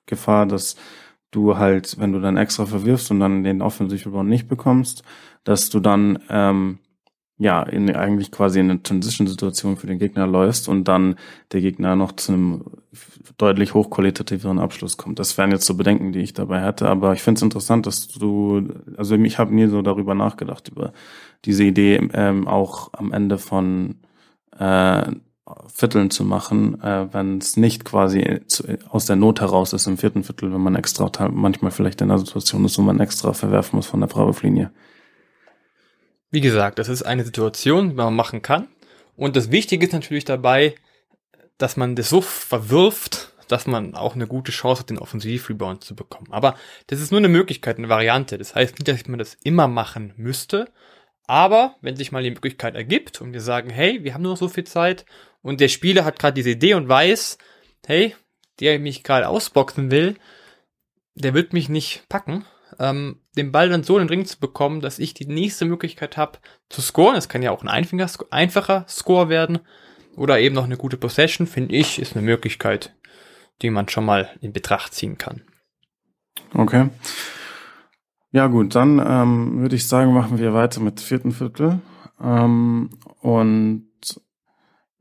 [0.07, 0.75] Gefahr, dass
[1.31, 5.03] du halt, wenn du dann extra verwirfst und dann den Offensivrebound nicht bekommst,
[5.45, 6.79] dass du dann ähm,
[7.43, 11.15] ja in eigentlich quasi in eine Transition-Situation für den Gegner läufst und dann
[11.51, 12.63] der Gegner noch zu einem
[13.37, 15.19] deutlich hochqualitativeren Abschluss kommt.
[15.19, 18.07] Das wären jetzt so Bedenken, die ich dabei hätte, aber ich finde es interessant, dass
[18.07, 20.93] du, also ich habe nie so darüber nachgedacht, über
[21.45, 23.95] diese Idee ähm, auch am Ende von
[24.57, 25.11] äh,
[25.67, 29.97] Vierteln zu machen, äh, wenn es nicht quasi zu, aus der Not heraus ist im
[29.97, 33.75] vierten Viertel, wenn man extra manchmal vielleicht in einer Situation ist, wo man extra verwerfen
[33.75, 34.71] muss von der Freiwurflinie.
[36.33, 38.67] Wie gesagt, das ist eine Situation, die man machen kann.
[39.15, 40.73] Und das Wichtige ist natürlich dabei,
[41.59, 45.95] dass man das so verwirft, dass man auch eine gute Chance hat, den Offensiv-Rebound zu
[45.95, 46.29] bekommen.
[46.31, 46.55] Aber
[46.87, 48.39] das ist nur eine Möglichkeit, eine Variante.
[48.39, 50.71] Das heißt nicht, dass man das immer machen müsste.
[51.27, 54.39] Aber wenn sich mal die Möglichkeit ergibt und wir sagen, hey, wir haben nur noch
[54.39, 55.05] so viel Zeit
[55.43, 57.37] und der Spieler hat gerade diese Idee und weiß,
[57.85, 58.15] hey,
[58.59, 60.15] der mich gerade ausboxen will,
[61.13, 62.43] der wird mich nicht packen,
[62.83, 66.17] ähm, den Ball dann so in den Ring zu bekommen, dass ich die nächste Möglichkeit
[66.17, 67.15] habe zu scoren.
[67.15, 69.59] Das kann ja auch ein einfacher, einfacher Score werden
[70.15, 72.93] oder eben noch eine gute Possession, finde ich, ist eine Möglichkeit,
[73.61, 75.41] die man schon mal in Betracht ziehen kann.
[76.53, 76.89] Okay.
[78.31, 81.79] Ja gut, dann ähm, würde ich sagen, machen wir weiter mit vierten Viertel.
[82.21, 82.89] Ähm,
[83.21, 83.87] und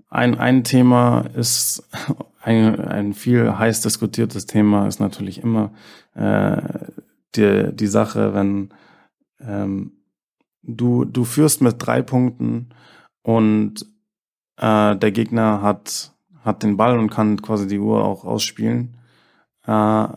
[0.09, 1.89] ein, ein Thema ist,
[2.43, 5.73] ein, ein viel heiß diskutiertes Thema ist natürlich immer
[6.15, 6.63] äh,
[7.37, 8.71] die, die Sache, wenn
[9.41, 9.93] ähm,
[10.63, 12.71] du, du führst mit drei Punkten
[13.23, 13.87] und
[14.57, 16.13] äh, der Gegner hat,
[16.45, 18.97] hat den Ball und kann quasi die Uhr auch ausspielen.
[19.67, 20.09] Äh,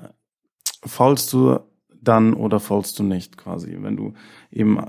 [0.86, 3.78] faulst du dann oder faulst du nicht quasi.
[3.80, 4.14] Wenn du
[4.52, 4.80] eben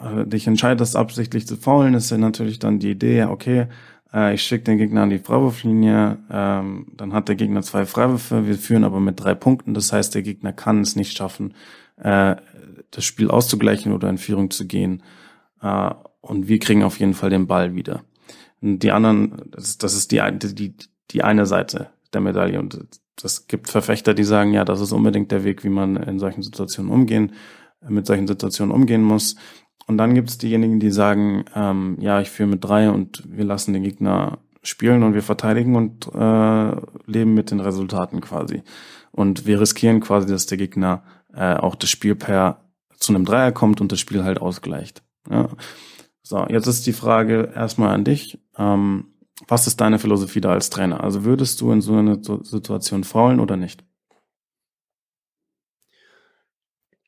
[0.00, 3.68] äh, dich entscheidest, absichtlich zu faulen, ist ja natürlich dann die Idee, okay,
[4.16, 8.46] äh, ich schicke den Gegner an die Freiwurflinie, ähm, dann hat der Gegner zwei Freiwürfe,
[8.46, 11.54] wir führen aber mit drei Punkten, das heißt, der Gegner kann es nicht schaffen,
[11.98, 12.36] äh,
[12.90, 15.02] das Spiel auszugleichen oder in Führung zu gehen.
[15.60, 15.90] Äh,
[16.22, 18.02] und wir kriegen auf jeden Fall den Ball wieder.
[18.62, 20.20] Und die anderen, das ist, das ist die,
[20.54, 20.74] die,
[21.10, 22.58] die eine Seite der Medaille.
[22.58, 22.80] Und
[23.20, 26.42] das gibt Verfechter, die sagen, ja, das ist unbedingt der Weg, wie man in solchen
[26.42, 27.32] Situationen umgehen,
[27.86, 29.36] mit solchen Situationen umgehen muss.
[29.86, 33.44] Und dann gibt es diejenigen, die sagen, ähm, ja, ich führe mit drei und wir
[33.44, 38.62] lassen den Gegner spielen und wir verteidigen und äh, leben mit den Resultaten quasi.
[39.12, 42.62] Und wir riskieren quasi, dass der Gegner äh, auch das Spiel per
[42.98, 45.02] zu einem Dreier kommt und das Spiel halt ausgleicht.
[45.30, 45.50] Ja.
[46.22, 48.40] So, jetzt ist die Frage erstmal an dich.
[48.56, 49.12] Ähm,
[49.46, 51.04] was ist deine Philosophie da als Trainer?
[51.04, 53.84] Also würdest du in so einer Situation faulen oder nicht?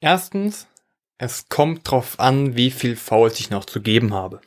[0.00, 0.68] Erstens,
[1.18, 4.40] es kommt drauf an, wie viel Fouls ich noch zu geben habe.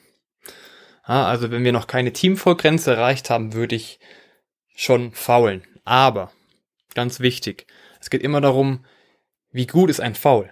[1.07, 3.99] Ja, also wenn wir noch keine Teamvollgrenze erreicht haben, würde ich
[4.75, 5.63] schon faulen.
[5.83, 6.31] Aber,
[6.95, 7.67] ganz wichtig,
[7.99, 8.85] es geht immer darum,
[9.51, 10.49] wie gut ist ein Foul.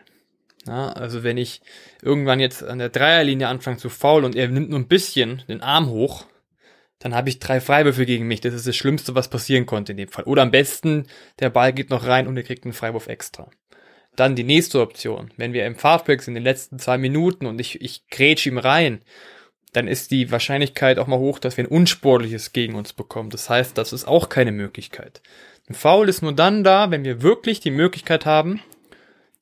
[0.68, 1.62] Ja, also wenn ich
[2.02, 5.62] irgendwann jetzt an der Dreierlinie anfange zu faulen und er nimmt nur ein bisschen den
[5.62, 6.26] Arm hoch,
[7.00, 8.42] dann habe ich drei Freiwürfe gegen mich.
[8.42, 10.26] Das ist das Schlimmste, was passieren konnte in dem Fall.
[10.26, 11.08] Oder am besten,
[11.40, 13.50] der Ball geht noch rein und er kriegt einen Freiwurf extra.
[14.20, 15.32] Dann die nächste Option.
[15.38, 18.58] Wenn wir im Fastbreak sind in den letzten zwei Minuten und ich, ich grätsch ihm
[18.58, 19.02] rein,
[19.74, 23.30] dann ist die Wahrscheinlichkeit auch mal hoch, dass wir ein Unsportliches gegen uns bekommen.
[23.30, 25.22] Das heißt, das ist auch keine Möglichkeit.
[25.70, 28.62] Ein Foul ist nur dann da, wenn wir wirklich die Möglichkeit haben,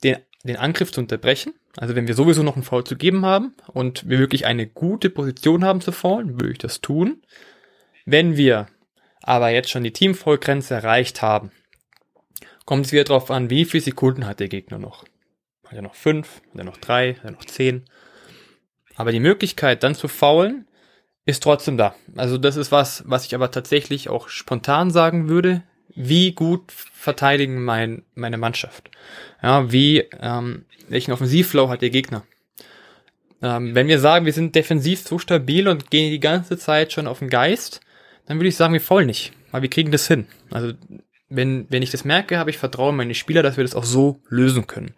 [0.03, 1.53] den den Angriff zu unterbrechen.
[1.75, 5.09] Also wenn wir sowieso noch einen Foul zu geben haben und wir wirklich eine gute
[5.09, 7.21] Position haben zu faulen, würde ich das tun.
[8.05, 8.67] Wenn wir
[9.21, 11.51] aber jetzt schon die Teamvollgrenze erreicht haben,
[12.67, 15.05] kommt es wieder darauf an, wie viele Sekunden hat der Gegner noch.
[15.65, 17.85] Hat er noch fünf, hat er noch drei, hat er noch zehn.
[18.95, 20.67] Aber die Möglichkeit dann zu faulen
[21.25, 21.95] ist trotzdem da.
[22.17, 25.63] Also das ist was, was ich aber tatsächlich auch spontan sagen würde.
[25.95, 28.91] Wie gut verteidigen mein, meine Mannschaft?
[29.41, 32.23] Ja, wie, ähm, welchen Offensivflow hat der Gegner?
[33.41, 37.07] Ähm, wenn wir sagen, wir sind defensiv so stabil und gehen die ganze Zeit schon
[37.07, 37.79] auf den Geist,
[38.25, 40.27] dann würde ich sagen, wir faulen nicht, weil wir kriegen das hin.
[40.51, 40.73] Also
[41.29, 43.83] wenn, wenn ich das merke, habe ich Vertrauen in meine Spieler, dass wir das auch
[43.83, 44.93] so lösen können.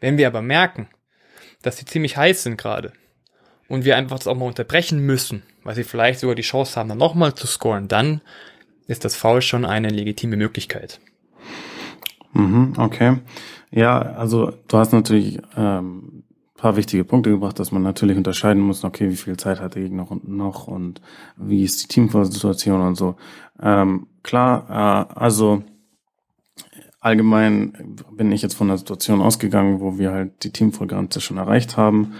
[0.00, 0.88] Wenn wir aber merken,
[1.62, 2.92] dass sie ziemlich heiß sind gerade
[3.68, 6.88] und wir einfach das auch mal unterbrechen müssen, weil sie vielleicht sogar die Chance haben,
[6.88, 8.20] dann nochmal zu scoren, dann
[8.86, 11.00] ist das Foul schon eine legitime Möglichkeit.
[12.32, 13.18] Mhm, okay.
[13.70, 16.24] Ja, also du hast natürlich ähm,
[16.62, 19.82] paar wichtige Punkte gebracht, dass man natürlich unterscheiden muss, okay, wie viel Zeit hat der
[19.82, 21.02] Gegner noch und
[21.36, 23.16] wie ist die Teamsituation und so.
[23.60, 25.64] Ähm, klar, äh, also
[27.00, 31.76] allgemein bin ich jetzt von der Situation ausgegangen, wo wir halt die Teamvollgrenze schon erreicht
[31.76, 32.14] haben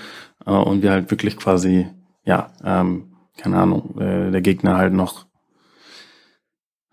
[0.45, 1.87] äh, und wir halt wirklich quasi,
[2.25, 5.27] ja, ähm, keine Ahnung, äh, der Gegner halt noch,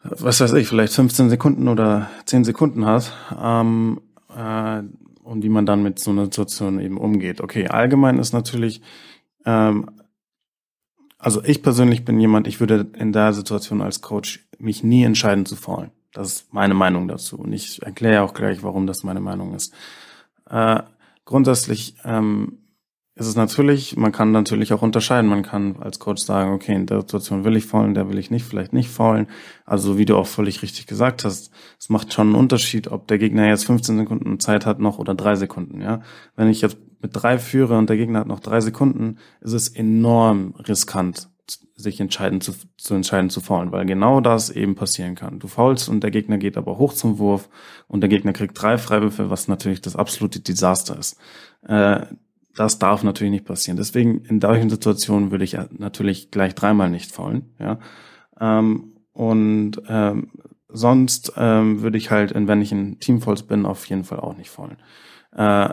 [0.04, 4.02] was weiß ich, vielleicht 15 Sekunden oder 10 Sekunden hat, ähm,
[4.36, 4.84] äh,
[5.24, 7.40] und wie man dann mit so einer Situation eben umgeht.
[7.42, 8.82] Okay, allgemein ist natürlich,
[9.46, 9.92] ähm,
[11.20, 15.46] also ich persönlich bin jemand, ich würde in der Situation als Coach mich nie entscheiden
[15.46, 15.92] zu fallen.
[16.14, 17.38] Das ist meine Meinung dazu.
[17.38, 19.74] Und ich erkläre auch gleich, warum das meine Meinung ist.
[20.50, 20.82] Äh,
[21.26, 22.60] grundsätzlich ähm,
[23.20, 25.30] ist es natürlich, man kann natürlich auch unterscheiden.
[25.30, 28.32] Man kann als Coach sagen, okay, in der Situation will ich faulen, der will ich
[28.32, 29.28] nicht, vielleicht nicht faulen.
[29.66, 33.18] Also wie du auch völlig richtig gesagt hast, es macht schon einen Unterschied, ob der
[33.18, 35.82] Gegner jetzt 15 Sekunden Zeit hat noch oder drei Sekunden.
[35.82, 36.02] Ja,
[36.38, 39.68] wenn ich jetzt mit drei führe und der Gegner hat noch drei Sekunden, ist es
[39.68, 41.30] enorm riskant,
[41.76, 45.40] sich entscheiden zu, zu entscheiden zu faulen, weil genau das eben passieren kann.
[45.40, 47.50] Du faulst und der Gegner geht aber hoch zum Wurf
[47.88, 51.18] und der Gegner kriegt drei Freiwürfe, was natürlich das absolute Desaster ist.
[51.68, 52.02] Äh,
[52.56, 53.78] das darf natürlich nicht passieren.
[53.78, 57.54] Deswegen in solchen Situationen würde ich natürlich gleich dreimal nicht faulen.
[57.60, 57.80] Ja?
[58.40, 60.32] Ähm, und ähm,
[60.68, 64.50] sonst ähm, würde ich halt, wenn ich in Teamfalls bin, auf jeden Fall auch nicht
[64.50, 64.78] faulen.
[65.36, 65.70] Äh,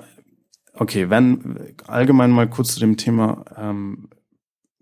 [0.75, 4.09] okay, wenn allgemein mal kurz zu dem Thema ähm,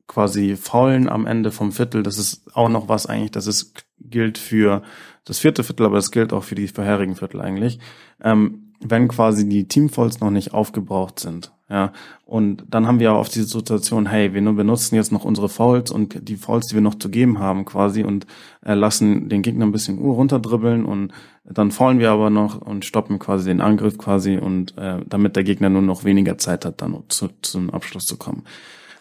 [0.07, 4.39] quasi faulen am Ende vom Viertel, das ist auch noch was eigentlich, das ist gilt
[4.39, 4.83] für
[5.25, 7.79] das vierte Viertel, aber das gilt auch für die vorherigen Viertel eigentlich.
[8.23, 11.53] Ähm, wenn quasi die Teamfalls noch nicht aufgebraucht sind.
[11.71, 11.93] Ja,
[12.27, 15.49] und dann haben wir auch oft diese Situation, hey, wir nur benutzen jetzt noch unsere
[15.49, 18.27] Fouls und die Fouls, die wir noch zu geben haben quasi und
[18.63, 21.13] äh, lassen den Gegner ein bisschen Uhr runterdribbeln und
[21.45, 25.45] dann faulen wir aber noch und stoppen quasi den Angriff quasi und äh, damit der
[25.45, 28.45] Gegner nur noch weniger Zeit hat, dann zu, zum Abschluss zu kommen.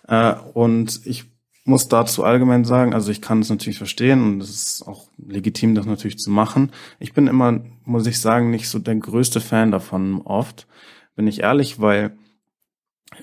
[0.08, 1.26] Äh, und ich
[1.66, 5.76] muss dazu allgemein sagen, also ich kann es natürlich verstehen und es ist auch legitim,
[5.76, 6.72] das natürlich zu machen.
[7.00, 10.68] Ich bin immer, muss ich sagen, nicht so der größte Fan davon oft,
[11.16, 12.18] bin ich ehrlich, weil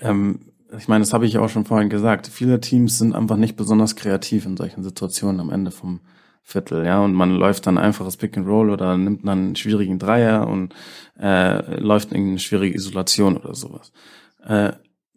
[0.01, 0.39] ähm,
[0.77, 2.27] ich meine, das habe ich auch schon vorhin gesagt.
[2.27, 5.99] Viele Teams sind einfach nicht besonders kreativ in solchen Situationen am Ende vom
[6.43, 9.99] Viertel, ja, und man läuft dann einfaches Pick and Roll oder nimmt dann einen schwierigen
[9.99, 10.73] Dreier und
[11.19, 13.91] äh, läuft in eine schwierige Isolation oder sowas.
[14.43, 14.71] Äh,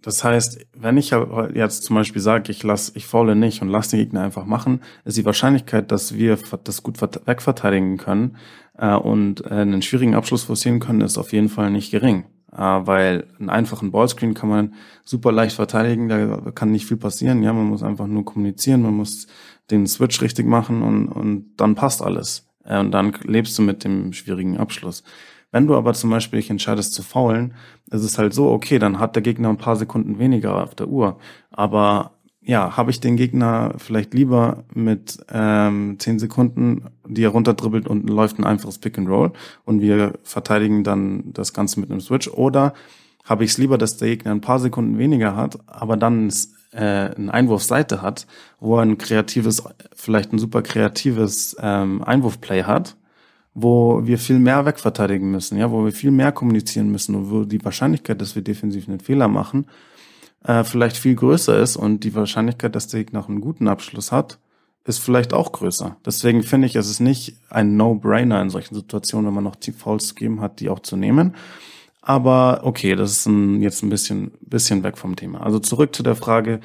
[0.04, 1.12] das heißt, wenn ich
[1.54, 4.80] jetzt zum Beispiel sage, ich lass, ich faule nicht und lasse den Gegner einfach machen,
[5.06, 8.36] ist die Wahrscheinlichkeit, dass wir das gut wegverteidigen können
[8.76, 12.24] äh, und äh, einen schwierigen Abschluss forcieren können, ist auf jeden Fall nicht gering.
[12.52, 17.42] Äh, weil einen einfachen Ballscreen kann man super leicht verteidigen, da kann nicht viel passieren.
[17.42, 19.26] Ja, man muss einfach nur kommunizieren, man muss
[19.70, 22.46] den Switch richtig machen und, und dann passt alles.
[22.64, 25.02] Äh, und dann lebst du mit dem schwierigen Abschluss.
[25.52, 27.54] Wenn du aber zum Beispiel dich entscheidest zu faulen,
[27.90, 30.88] ist es halt so, okay, dann hat der Gegner ein paar Sekunden weniger auf der
[30.88, 31.18] Uhr.
[31.50, 37.88] Aber ja, habe ich den Gegner vielleicht lieber mit ähm, 10 Sekunden, die er runterdribbelt
[37.88, 39.32] und läuft ein einfaches Pick and Roll
[39.64, 42.74] und wir verteidigen dann das Ganze mit einem Switch oder
[43.24, 46.30] habe ich es lieber, dass der Gegner ein paar Sekunden weniger hat, aber dann
[46.74, 48.26] äh, eine Einwurfseite hat,
[48.60, 49.62] wo er ein kreatives,
[49.94, 52.96] vielleicht ein super kreatives ähm, Einwurfplay hat
[53.54, 57.44] wo wir viel mehr wegverteidigen müssen, ja, wo wir viel mehr kommunizieren müssen und wo
[57.44, 59.66] die Wahrscheinlichkeit, dass wir defensiv einen Fehler machen,
[60.44, 64.38] äh, vielleicht viel größer ist und die Wahrscheinlichkeit, dass der Gegner einen guten Abschluss hat,
[64.84, 65.96] ist vielleicht auch größer.
[66.04, 70.08] Deswegen finde ich, es ist nicht ein No-Brainer in solchen Situationen, wenn man noch Fouls
[70.08, 71.34] zu geben hat, die auch zu nehmen.
[72.06, 75.40] Aber okay, das ist ein, jetzt ein bisschen, bisschen weg vom Thema.
[75.40, 76.60] Also zurück zu der Frage,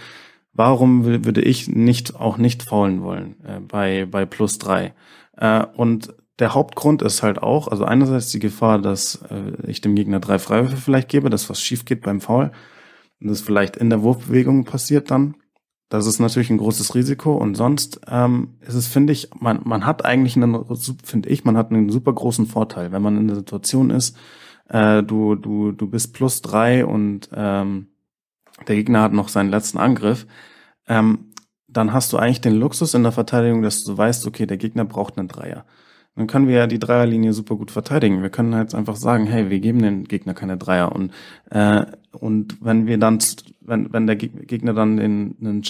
[0.52, 4.94] warum würde ich nicht auch nicht faulen wollen äh, bei, bei plus drei?
[5.38, 9.96] Äh, und der Hauptgrund ist halt auch, also einerseits die Gefahr, dass äh, ich dem
[9.96, 12.52] Gegner drei Freiwürfe vielleicht gebe, dass was schief geht beim Foul
[13.22, 15.36] und das vielleicht in der Wurfbewegung passiert dann.
[15.88, 19.86] Das ist natürlich ein großes Risiko und sonst ähm, ist es, finde ich, man, man
[19.86, 20.66] hat eigentlich einen,
[21.02, 24.18] finde ich, man hat einen super großen Vorteil, wenn man in der Situation ist,
[24.70, 27.88] äh, du, du, du bist plus drei und ähm,
[28.68, 30.26] der Gegner hat noch seinen letzten Angriff,
[30.88, 31.32] ähm,
[31.68, 34.86] dann hast du eigentlich den Luxus in der Verteidigung, dass du weißt, okay, der Gegner
[34.86, 35.66] braucht einen Dreier.
[36.16, 38.22] Dann können wir ja die Dreierlinie super gut verteidigen.
[38.22, 40.92] Wir können jetzt einfach sagen, hey, wir geben den Gegner keine Dreier.
[40.92, 41.14] Und,
[41.52, 43.20] äh, und wenn wir dann,
[43.62, 45.64] wenn, wenn der Gegner dann den, einen,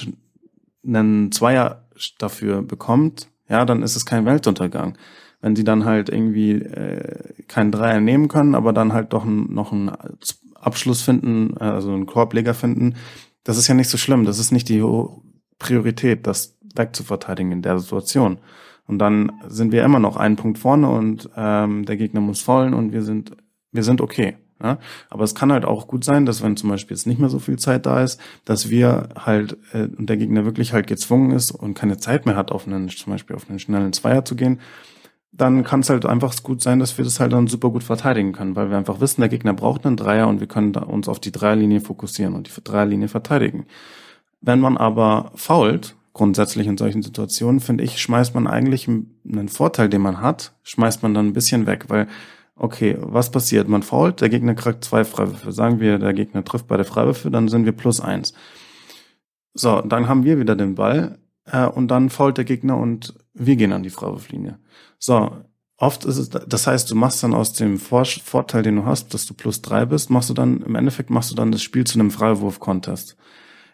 [0.86, 1.84] einen Zweier
[2.18, 4.98] dafür bekommt, ja, dann ist es kein Weltuntergang.
[5.42, 9.72] Wenn die dann halt irgendwie äh, keinen Dreier nehmen können, aber dann halt doch noch
[9.72, 9.92] einen
[10.56, 12.96] Abschluss finden, also einen Korbleger finden,
[13.44, 14.26] das ist ja nicht so schlimm.
[14.26, 14.84] Das ist nicht die
[15.58, 18.40] Priorität, das wegzuverteidigen in der Situation.
[18.86, 22.74] Und dann sind wir immer noch einen Punkt vorne und ähm, der Gegner muss fallen
[22.74, 23.38] und wir sind,
[23.72, 24.38] wir sind okay.
[24.62, 24.80] Ja?
[25.10, 27.40] Aber es kann halt auch gut sein, dass wenn zum Beispiel jetzt nicht mehr so
[27.40, 31.52] viel Zeit da ist, dass wir halt äh, und der Gegner wirklich halt gezwungen ist
[31.52, 34.60] und keine Zeit mehr hat, auf einen, zum Beispiel auf einen schnellen Zweier zu gehen,
[35.32, 38.34] dann kann es halt einfach gut sein, dass wir das halt dann super gut verteidigen
[38.34, 41.20] können, weil wir einfach wissen, der Gegner braucht einen Dreier und wir können uns auf
[41.20, 43.66] die Dreierlinie fokussieren und die Dreierlinie verteidigen.
[44.42, 49.90] Wenn man aber fault, grundsätzlich in solchen Situationen, finde ich, schmeißt man eigentlich einen Vorteil,
[49.90, 52.08] den man hat, schmeißt man dann ein bisschen weg, weil,
[52.56, 53.68] okay, was passiert?
[53.68, 55.52] Man fault, der Gegner kriegt zwei Freiwürfe.
[55.52, 58.34] Sagen wir, der Gegner trifft bei der Freiwürfe, dann sind wir plus eins.
[59.54, 61.20] So, dann haben wir wieder den Ball
[61.52, 64.60] äh, und dann fault der Gegner und wir gehen an die Freiwurflinie.
[64.98, 65.32] So,
[65.78, 69.14] oft ist es, das heißt, du machst dann aus dem Vor Vorteil, den du hast,
[69.14, 71.86] dass du plus drei bist, machst du dann, im Endeffekt machst du dann das Spiel
[71.86, 73.18] zu einem Freiwurf-Contest.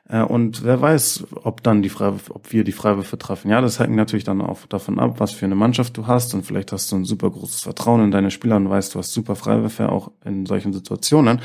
[0.07, 3.49] Äh, und wer weiß, ob dann die Freiwürfe, ob wir die Freiwürfe treffen.
[3.49, 6.33] Ja, das hängt natürlich dann auch davon ab, was für eine Mannschaft du hast.
[6.33, 9.13] Und vielleicht hast du ein super großes Vertrauen in deine Spieler und weißt, du hast
[9.13, 11.41] super Freiwürfe auch in solchen Situationen.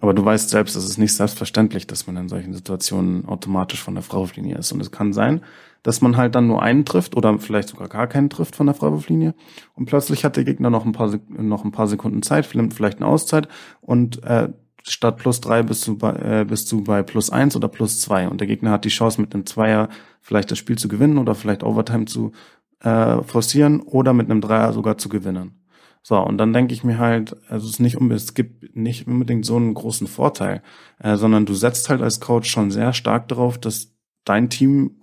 [0.00, 3.94] Aber du weißt selbst, es ist nicht selbstverständlich, dass man in solchen Situationen automatisch von
[3.94, 4.70] der Freiwurflinie ist.
[4.72, 5.42] Und es kann sein,
[5.82, 8.74] dass man halt dann nur einen trifft oder vielleicht sogar gar keinen trifft von der
[8.74, 9.34] Freiwurflinie.
[9.74, 13.06] Und plötzlich hat der Gegner noch ein paar, noch ein paar Sekunden Zeit, vielleicht eine
[13.06, 13.48] Auszeit
[13.80, 14.48] und äh,
[14.82, 18.28] statt plus drei bist du bei, äh, bist du bei plus eins oder plus zwei
[18.28, 19.88] und der Gegner hat die Chance mit einem Zweier
[20.20, 22.32] vielleicht das Spiel zu gewinnen oder vielleicht Overtime zu
[22.80, 25.58] äh, forcieren oder mit einem Dreier sogar zu gewinnen.
[26.02, 29.44] So, und dann denke ich mir halt, also es ist nicht es gibt nicht unbedingt
[29.44, 30.62] so einen großen Vorteil,
[31.00, 34.97] äh, sondern du setzt halt als Coach schon sehr stark darauf, dass dein Team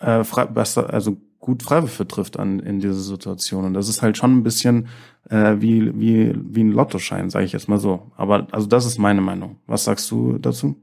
[0.00, 3.64] äh, frei, besser, also gut Freiwürfe trifft an in dieser Situation.
[3.64, 4.88] Und das ist halt schon ein bisschen
[5.30, 8.10] äh, wie, wie, wie ein Lottoschein, sage ich jetzt mal so.
[8.16, 9.60] Aber also das ist meine Meinung.
[9.66, 10.76] Was sagst du dazu?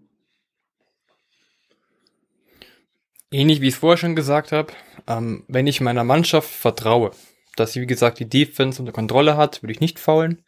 [3.29, 4.71] Ähnlich wie ich es vorher schon gesagt habe,
[5.07, 7.11] ähm, wenn ich meiner Mannschaft vertraue,
[7.55, 10.43] dass sie wie gesagt die Defense unter Kontrolle hat, würde ich nicht faulen.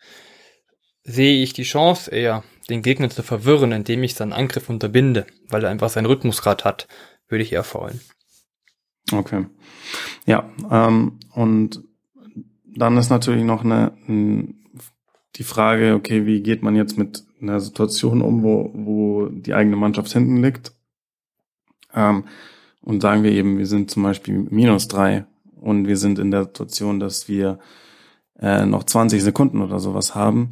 [1.03, 5.63] Sehe ich die Chance eher, den Gegner zu verwirren, indem ich seinen Angriff unterbinde, weil
[5.63, 6.87] er einfach seinen Rhythmusgrad hat,
[7.27, 8.01] würde ich eher faulen.
[9.11, 9.45] Okay.
[10.25, 11.83] Ja, ähm, und
[12.65, 13.93] dann ist natürlich noch eine,
[15.35, 19.75] die Frage, okay, wie geht man jetzt mit einer Situation um, wo, wo die eigene
[19.75, 20.73] Mannschaft hinten liegt?
[21.93, 22.25] Ähm,
[22.81, 25.25] und sagen wir eben, wir sind zum Beispiel minus drei
[25.55, 27.59] und wir sind in der Situation, dass wir
[28.39, 30.51] äh, noch 20 Sekunden oder sowas haben,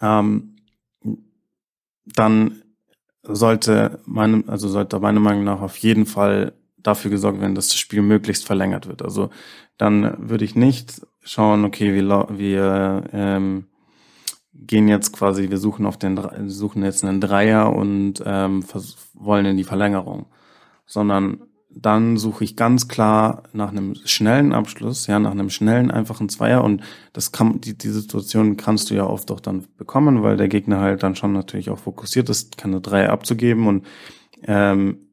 [0.00, 0.56] ähm,
[2.04, 2.62] dann
[3.22, 6.52] sollte meinem, also sollte meiner Meinung nach auf jeden Fall
[6.82, 9.02] dafür gesorgt werden, dass das Spiel möglichst verlängert wird.
[9.02, 9.30] Also
[9.76, 13.66] dann würde ich nicht schauen, okay, wir, wir ähm,
[14.54, 16.18] gehen jetzt quasi, wir suchen auf den
[16.48, 18.64] suchen jetzt einen Dreier und ähm,
[19.14, 20.26] wollen in die Verlängerung,
[20.86, 26.28] sondern dann suche ich ganz klar nach einem schnellen Abschluss, ja, nach einem schnellen, einfachen
[26.28, 26.64] Zweier.
[26.64, 30.48] Und das kann, die, die Situation kannst du ja oft auch dann bekommen, weil der
[30.48, 33.66] Gegner halt dann schon natürlich auch fokussiert ist, keine Dreier abzugeben.
[33.66, 33.86] Und
[34.42, 35.07] ähm,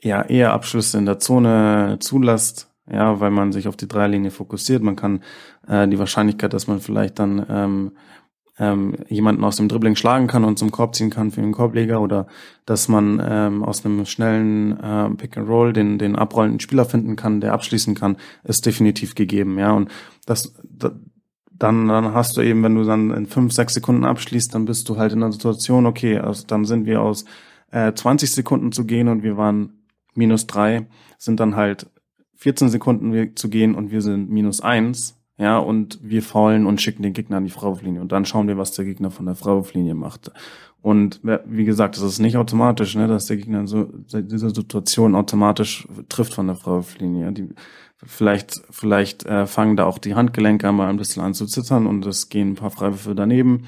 [0.00, 4.82] ja eher Abschlüsse in der Zone zulässt, ja, weil man sich auf die Dreierlinie fokussiert.
[4.82, 5.22] Man kann
[5.66, 7.92] äh, die Wahrscheinlichkeit, dass man vielleicht dann ähm,
[8.58, 12.00] ähm, jemanden aus dem Dribbling schlagen kann und zum Korb ziehen kann für den Korbleger
[12.00, 12.26] oder
[12.66, 17.14] dass man ähm, aus einem schnellen äh, Pick and Roll den den abrollenden Spieler finden
[17.14, 19.90] kann, der abschließen kann, ist definitiv gegeben, ja und
[20.26, 20.92] das, das
[21.58, 24.88] dann, dann hast du eben, wenn du dann in fünf, sechs Sekunden abschließt, dann bist
[24.88, 27.24] du halt in einer Situation, okay, also dann sind wir aus
[27.70, 29.77] äh, 20 Sekunden zu gehen und wir waren
[30.18, 31.86] minus drei, sind dann halt
[32.36, 37.02] 14 Sekunden zu gehen und wir sind minus eins, ja, und wir faulen und schicken
[37.02, 39.94] den Gegner an die Freiwurflinie und dann schauen wir, was der Gegner von der Freiwurflinie
[39.94, 40.32] macht.
[40.80, 45.86] Und wie gesagt, es ist nicht automatisch, ne, dass der Gegner so diese Situation automatisch
[46.08, 47.32] trifft von der Freiwurflinie.
[47.32, 47.48] Die,
[48.04, 52.06] vielleicht vielleicht äh, fangen da auch die Handgelenke mal ein bisschen an zu zittern und
[52.06, 53.64] es gehen ein paar Freiwürfe daneben.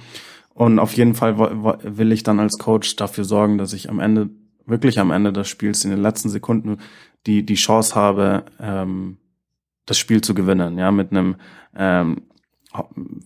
[0.54, 4.30] Und auf jeden Fall will ich dann als Coach dafür sorgen, dass ich am Ende,
[4.70, 6.78] wirklich am Ende des Spiels, in den letzten Sekunden,
[7.26, 9.18] die, die Chance habe, ähm,
[9.86, 11.36] das Spiel zu gewinnen, ja, mit einem,
[11.74, 12.22] ähm,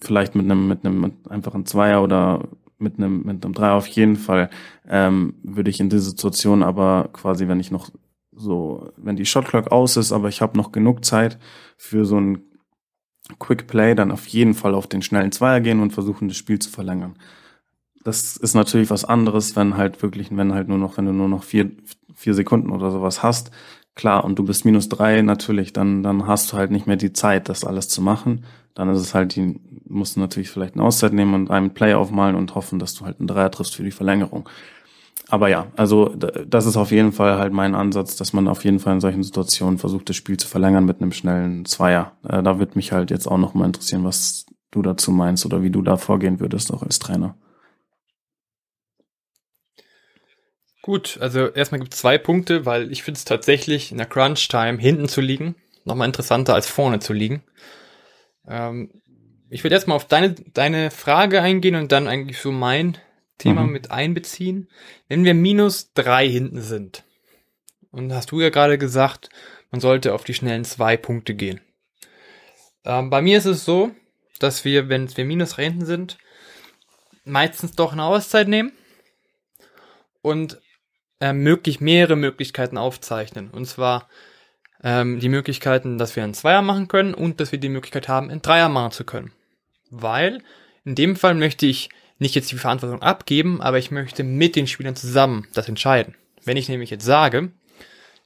[0.00, 3.86] vielleicht mit einem, mit einem mit einfachen Zweier oder mit einem, mit einem Dreier auf
[3.86, 4.50] jeden Fall,
[4.88, 7.90] ähm, würde ich in dieser Situation aber quasi, wenn ich noch
[8.32, 11.38] so, wenn die Shotclock aus ist, aber ich habe noch genug Zeit
[11.76, 12.42] für so ein
[13.38, 16.58] Quick Play, dann auf jeden Fall auf den schnellen Zweier gehen und versuchen, das Spiel
[16.58, 17.16] zu verlängern.
[18.04, 21.28] Das ist natürlich was anderes, wenn halt wirklich, wenn halt nur noch, wenn du nur
[21.28, 21.70] noch vier,
[22.14, 23.50] vier Sekunden oder sowas hast,
[23.94, 27.12] klar, und du bist minus drei natürlich, dann, dann hast du halt nicht mehr die
[27.12, 28.44] Zeit, das alles zu machen.
[28.74, 31.94] Dann ist es halt, die musst du natürlich vielleicht eine Auszeit nehmen und einen Play
[31.94, 34.48] aufmalen und hoffen, dass du halt einen Dreier triffst für die Verlängerung.
[35.28, 36.14] Aber ja, also
[36.46, 39.22] das ist auf jeden Fall halt mein Ansatz, dass man auf jeden Fall in solchen
[39.22, 42.12] Situationen versucht, das Spiel zu verlängern mit einem schnellen Zweier.
[42.28, 45.62] Äh, da wird mich halt jetzt auch noch mal interessieren, was du dazu meinst oder
[45.62, 47.36] wie du da vorgehen würdest, auch als Trainer.
[50.84, 54.78] Gut, also erstmal gibt es zwei Punkte, weil ich finde es tatsächlich in der Crunch-Time
[54.78, 57.42] hinten zu liegen nochmal interessanter als vorne zu liegen.
[58.46, 58.90] Ähm,
[59.48, 62.98] ich würde jetzt mal auf deine, deine Frage eingehen und dann eigentlich so mein
[63.38, 63.72] Thema mhm.
[63.72, 64.68] mit einbeziehen.
[65.08, 67.04] Wenn wir minus drei hinten sind,
[67.90, 69.30] und hast du ja gerade gesagt,
[69.70, 71.60] man sollte auf die schnellen zwei Punkte gehen.
[72.84, 73.92] Ähm, bei mir ist es so,
[74.38, 76.18] dass wir, wenn wir minus drei hinten sind,
[77.24, 78.72] meistens doch eine Auszeit nehmen
[80.22, 80.60] und
[81.20, 83.50] äh, möglich mehrere Möglichkeiten aufzeichnen.
[83.50, 84.08] Und zwar
[84.82, 88.30] ähm, die Möglichkeiten, dass wir einen Zweier machen können und dass wir die Möglichkeit haben,
[88.30, 89.32] einen Dreier machen zu können.
[89.90, 90.42] Weil
[90.84, 91.88] in dem Fall möchte ich
[92.18, 96.14] nicht jetzt die Verantwortung abgeben, aber ich möchte mit den Spielern zusammen das entscheiden.
[96.44, 97.50] Wenn ich nämlich jetzt sage,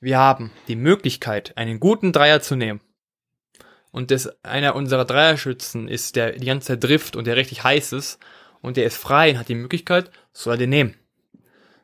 [0.00, 2.80] wir haben die Möglichkeit, einen guten Dreier zu nehmen
[3.90, 7.92] und das einer unserer Dreierschützen ist, der die ganze Zeit trifft und der richtig heiß
[7.92, 8.18] ist
[8.60, 10.94] und der ist frei und hat die Möglichkeit, soll er den nehmen.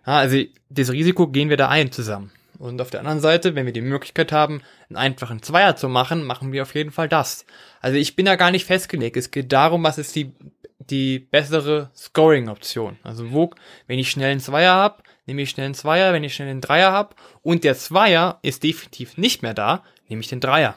[0.06, 0.38] Ja, also
[0.68, 2.30] das Risiko gehen wir da ein zusammen.
[2.58, 6.22] Und auf der anderen Seite, wenn wir die Möglichkeit haben, einen einfachen Zweier zu machen,
[6.22, 7.46] machen wir auf jeden Fall das.
[7.80, 9.16] Also ich bin da gar nicht festgelegt.
[9.16, 10.32] Es geht darum, was ist die,
[10.78, 12.98] die bessere Scoring-Option.
[13.02, 13.50] Also wo,
[13.86, 16.60] wenn ich schnell einen Zweier habe, nehme ich schnell einen Zweier, wenn ich schnell einen
[16.60, 20.76] Dreier habe und der Zweier ist definitiv nicht mehr da, nehme ich den Dreier.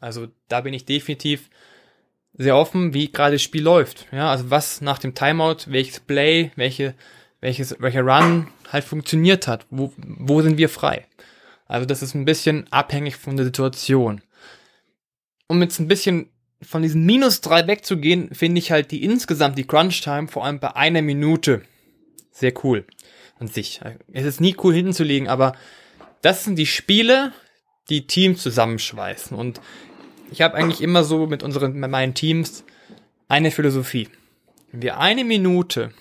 [0.00, 1.48] Also da bin ich definitiv
[2.34, 4.06] sehr offen, wie gerade das Spiel läuft.
[4.12, 6.94] Ja, also was nach dem Timeout, welches Play, welche
[7.40, 9.66] welches, welcher Run halt funktioniert hat.
[9.70, 11.06] Wo, wo sind wir frei?
[11.66, 14.22] Also das ist ein bisschen abhängig von der Situation.
[15.46, 16.30] Um jetzt ein bisschen
[16.60, 20.58] von diesen minus drei wegzugehen, finde ich halt die insgesamt die Crunch Time vor allem
[20.58, 21.62] bei einer Minute
[22.32, 22.84] sehr cool
[23.38, 23.80] an sich.
[24.12, 25.54] Es ist nie cool hinten zu liegen, aber
[26.22, 27.32] das sind die Spiele,
[27.88, 29.36] die Teams zusammenschweißen.
[29.36, 29.60] Und
[30.30, 32.64] ich habe eigentlich immer so mit unseren, mit meinen Teams
[33.28, 34.08] eine Philosophie.
[34.72, 35.92] Wenn wir eine Minute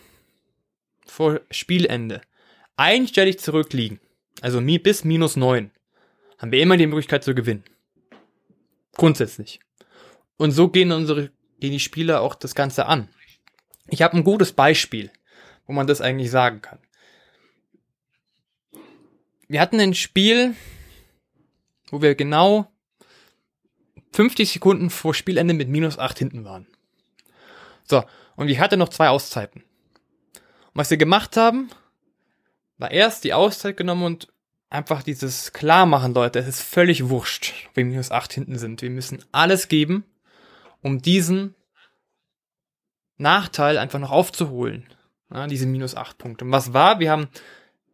[1.17, 2.21] vor Spielende
[2.75, 3.99] einstellig zurückliegen,
[4.41, 5.71] also bis minus neun,
[6.37, 7.63] haben wir immer die Möglichkeit zu gewinnen.
[8.95, 9.59] Grundsätzlich.
[10.37, 13.09] Und so gehen unsere, gehen die Spieler auch das Ganze an.
[13.87, 15.09] Ich habe ein gutes Beispiel,
[15.65, 16.77] wo man das eigentlich sagen kann.
[19.47, 20.53] Wir hatten ein Spiel,
[21.89, 22.71] wo wir genau
[24.11, 26.67] 50 Sekunden vor Spielende mit minus 8 hinten waren.
[27.85, 28.03] So,
[28.35, 29.63] und ich hatte noch zwei Auszeiten
[30.77, 31.69] was wir gemacht haben,
[32.77, 34.27] war erst die Auszeit genommen und
[34.69, 38.81] einfach dieses klar machen, Leute, es ist völlig wurscht, ob wir minus 8 hinten sind.
[38.81, 40.05] Wir müssen alles geben,
[40.83, 41.55] um diesen
[43.17, 44.87] Nachteil einfach noch aufzuholen.
[45.33, 46.45] Ja, diese minus 8 Punkte.
[46.45, 46.99] Und was war?
[46.99, 47.27] Wir haben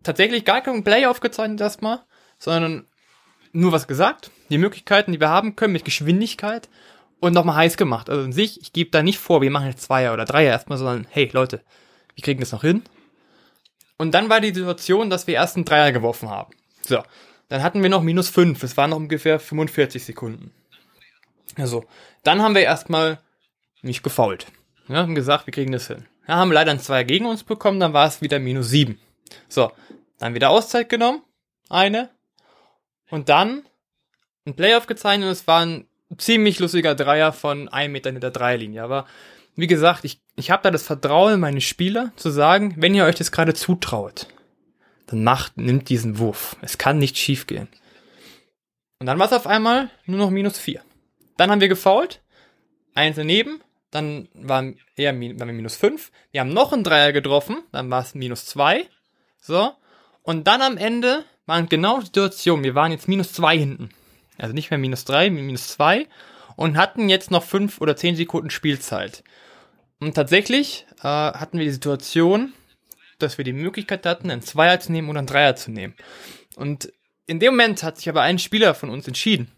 [0.03, 2.03] tatsächlich gar keinen Play aufgezeichnet erstmal,
[2.37, 2.85] sondern
[3.53, 6.67] nur was gesagt, die Möglichkeiten, die wir haben können mit Geschwindigkeit
[7.21, 8.09] und nochmal heiß gemacht.
[8.09, 10.77] Also in sich, ich gebe da nicht vor, wir machen jetzt Zweier oder Dreier erstmal,
[10.77, 11.63] sondern hey Leute,
[12.15, 12.83] wir kriegen das noch hin.
[13.97, 16.53] Und dann war die Situation, dass wir erst einen Dreier geworfen haben.
[16.81, 17.03] So,
[17.49, 18.63] dann hatten wir noch minus fünf.
[18.63, 20.51] Es waren noch ungefähr 45 Sekunden.
[21.55, 21.85] Also,
[22.23, 23.19] dann haben wir erstmal
[23.81, 24.47] nicht gefault.
[24.87, 26.05] Ja, haben gesagt, wir kriegen das hin.
[26.27, 28.99] Ja, haben leider ein Zweier gegen uns bekommen, dann war es wieder minus sieben.
[29.49, 29.71] So,
[30.19, 31.21] dann wieder Auszeit genommen.
[31.69, 32.09] Eine.
[33.09, 33.63] Und dann
[34.45, 35.87] ein Playoff gezeichnet und es war ein
[36.17, 38.83] ziemlich lustiger Dreier von einem Meter hinter der Dreierlinie.
[38.83, 39.05] Aber
[39.55, 43.05] wie gesagt, ich, ich habe da das Vertrauen in meine Spieler zu sagen, wenn ihr
[43.05, 44.27] euch das gerade zutraut,
[45.07, 46.55] dann macht, nimmt diesen Wurf.
[46.61, 47.67] Es kann nicht schief gehen.
[48.99, 50.81] Und dann war es auf einmal nur noch minus vier.
[51.37, 52.21] Dann haben wir gefault.
[52.95, 53.61] eins daneben,
[53.91, 56.11] dann waren eher waren wir minus fünf.
[56.31, 58.87] Wir haben noch einen Dreier getroffen, dann war es minus zwei.
[59.39, 59.73] So.
[60.23, 63.89] Und dann am Ende waren genau die Situation, wir waren jetzt minus zwei hinten.
[64.37, 66.07] Also nicht mehr minus drei, minus zwei.
[66.55, 69.23] Und hatten jetzt noch fünf oder zehn Sekunden Spielzeit.
[70.03, 72.51] Und tatsächlich äh, hatten wir die Situation,
[73.19, 75.93] dass wir die Möglichkeit hatten, einen Zweier zu nehmen oder einen Dreier zu nehmen.
[76.57, 76.91] Und
[77.25, 79.49] in dem Moment hat sich aber ein Spieler von uns entschieden,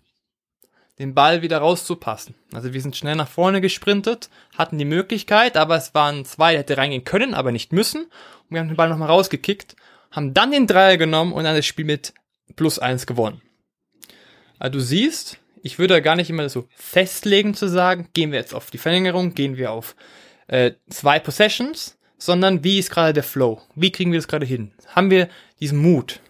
[1.00, 2.36] den Ball wieder rauszupassen.
[2.54, 6.60] Also wir sind schnell nach vorne gesprintet, hatten die Möglichkeit, aber es waren zwei, die
[6.60, 8.04] hätte reingehen können, aber nicht müssen.
[8.04, 9.76] Und wir haben den Ball nochmal rausgekickt,
[10.12, 12.14] haben dann den Dreier genommen und dann das Spiel mit
[12.56, 13.42] plus eins gewonnen.
[14.60, 18.54] Also du siehst, ich würde gar nicht immer so festlegen zu sagen, gehen wir jetzt
[18.54, 19.96] auf die Verlängerung, gehen wir auf
[20.48, 23.62] äh, zwei Possessions, sondern wie ist gerade der Flow?
[23.76, 24.74] Wie kriegen wir das gerade hin?
[24.88, 25.30] Haben wir
[25.60, 26.22] diesen Mut,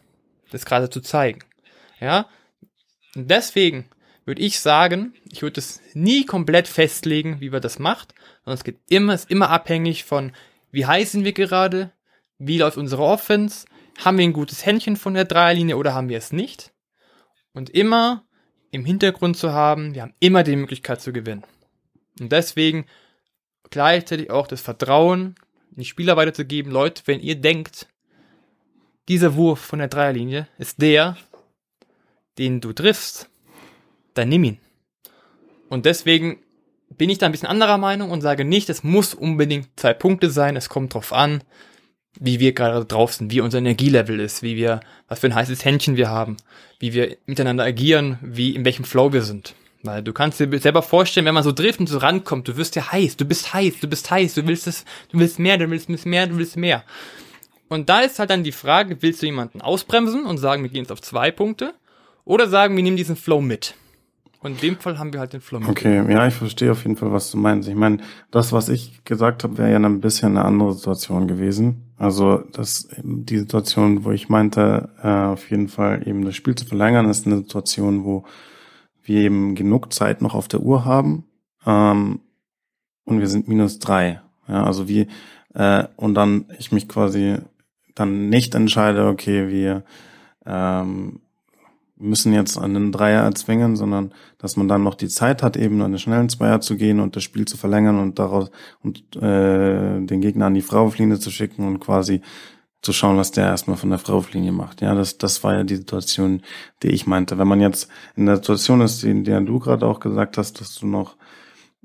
[0.52, 1.40] das gerade zu zeigen?
[2.00, 2.28] Ja?
[3.16, 3.90] Und deswegen
[4.26, 8.14] würde ich sagen, ich würde es nie komplett festlegen, wie man das macht,
[8.44, 10.32] sondern es geht immer, ist immer abhängig von,
[10.72, 11.92] wie heiß sind wir gerade,
[12.38, 13.66] wie läuft unsere Offense,
[14.04, 16.74] haben wir ein gutes Händchen von der Dreierlinie oder haben wir es nicht?
[17.54, 18.26] Und immer
[18.72, 21.44] im Hintergrund zu haben, wir haben immer die Möglichkeit zu gewinnen.
[22.20, 22.86] Und deswegen
[23.70, 25.36] gleichzeitig auch das Vertrauen
[25.78, 27.88] die Spieler weiterzugeben, Leute, wenn ihr denkt,
[29.08, 31.18] dieser Wurf von der Dreierlinie ist der,
[32.38, 33.30] den du triffst,
[34.14, 34.58] dann nimm ihn.
[35.70, 36.40] Und deswegen
[36.90, 40.30] bin ich da ein bisschen anderer Meinung und sage nicht, es muss unbedingt zwei Punkte
[40.30, 41.44] sein, es kommt drauf an,
[42.18, 45.66] wie wir gerade drauf sind, wie unser Energielevel ist, wie wir, was für ein heißes
[45.66, 46.38] Händchen wir haben,
[46.80, 49.54] wie wir miteinander agieren, wie, in welchem Flow wir sind.
[49.86, 52.76] Weil du kannst dir selber vorstellen, wenn man so trifft und so rankommt, du wirst
[52.76, 55.70] ja heiß, du bist heiß, du bist heiß, du willst es, du willst mehr, du
[55.70, 56.84] willst mehr, du willst mehr.
[57.68, 60.84] Und da ist halt dann die Frage, willst du jemanden ausbremsen und sagen, wir gehen
[60.84, 61.74] jetzt auf zwei Punkte?
[62.24, 63.76] Oder sagen, wir nehmen diesen Flow mit?
[64.42, 65.70] Und in dem Fall haben wir halt den Flow mit.
[65.70, 67.68] Okay, ja, ich verstehe auf jeden Fall, was du meinst.
[67.68, 67.98] Ich meine,
[68.30, 71.92] das, was ich gesagt habe, wäre ja ein bisschen eine andere Situation gewesen.
[71.98, 76.66] Also das, die Situation, wo ich meinte, äh, auf jeden Fall eben das Spiel zu
[76.66, 78.26] verlängern, ist eine Situation, wo
[79.06, 81.26] wir eben genug Zeit noch auf der Uhr haben
[81.66, 82.20] ähm,
[83.06, 84.22] und wir sind minus drei.
[84.48, 85.08] Ja, also wie
[85.54, 87.38] äh, und dann ich mich quasi
[87.96, 89.84] dann nicht entscheide, okay, wir
[90.46, 91.22] ähm,
[91.98, 95.92] müssen jetzt den Dreier erzwingen, sondern dass man dann noch die Zeit hat, eben an
[95.92, 98.52] den schnellen Zweier zu gehen und das Spiel zu verlängern und daraus
[98.84, 102.22] und äh, den Gegner an die Freiwurflinie zu schicken und quasi
[102.86, 104.82] zu schauen, was der erstmal von der Freiwurflinie macht.
[104.82, 106.42] Ja, das, das war ja die Situation,
[106.84, 107.38] die ich meinte.
[107.38, 110.76] Wenn man jetzt in der Situation ist, in der du gerade auch gesagt hast, dass
[110.76, 111.18] du noch,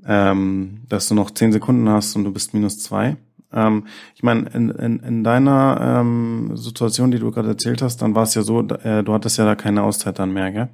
[0.05, 3.17] ähm, dass du noch zehn Sekunden hast und du bist minus zwei.
[3.51, 8.13] Ähm, ich meine, in, in, in deiner ähm, Situation, die du gerade erzählt hast, dann
[8.15, 10.69] war es ja so, äh, du hattest ja da keine Auszeit dann mehr, gell?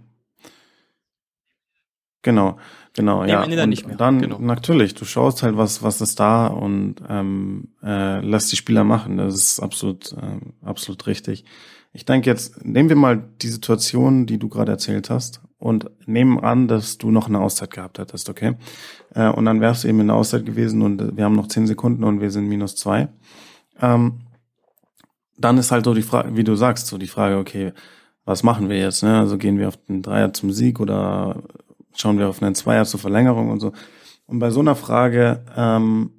[2.22, 2.58] Genau.
[2.98, 3.38] Genau, ja.
[3.38, 3.96] Am Ende dann nicht mehr.
[3.96, 4.40] Dann genau.
[4.40, 9.18] natürlich, du schaust halt, was was ist da und ähm, äh, lässt die Spieler machen.
[9.18, 11.46] Das ist absolut äh, absolut richtig.
[11.94, 16.40] Ich denke jetzt, nehmen wir mal die Situation, die du gerade erzählt hast, und nehmen
[16.40, 18.56] an, dass du noch eine Auszeit gehabt hättest, okay?
[19.14, 21.68] Äh, und dann wärst du eben in der Auszeit gewesen und wir haben noch zehn
[21.68, 23.10] Sekunden und wir sind minus zwei.
[23.80, 24.22] Ähm,
[25.38, 27.74] dann ist halt so die Frage, wie du sagst, so die Frage, okay,
[28.26, 29.04] was machen wir jetzt?
[29.04, 29.20] Ne?
[29.20, 31.44] Also gehen wir auf den Dreier zum Sieg oder
[31.98, 33.74] schauen wir auf einen Zweier zur Verlängerung und so.
[34.26, 36.12] Und bei so einer Frage ähm,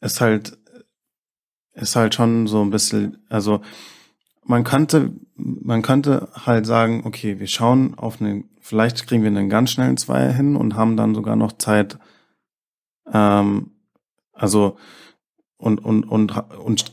[0.00, 0.58] ist halt
[1.74, 3.60] ist halt schon so ein bisschen, also
[4.44, 9.48] man könnte man könnte halt sagen, okay, wir schauen auf einen, vielleicht kriegen wir einen
[9.48, 11.98] ganz schnellen Zweier hin und haben dann sogar noch Zeit,
[13.12, 13.72] ähm,
[14.32, 14.76] also
[15.56, 16.84] und und und und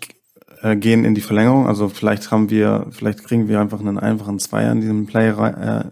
[0.61, 1.67] äh, gehen in die Verlängerung.
[1.67, 5.91] Also vielleicht haben wir, vielleicht kriegen wir einfach einen einfachen Zweier in diesem Play äh,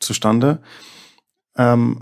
[0.00, 0.60] zustande.
[1.56, 2.00] Ähm,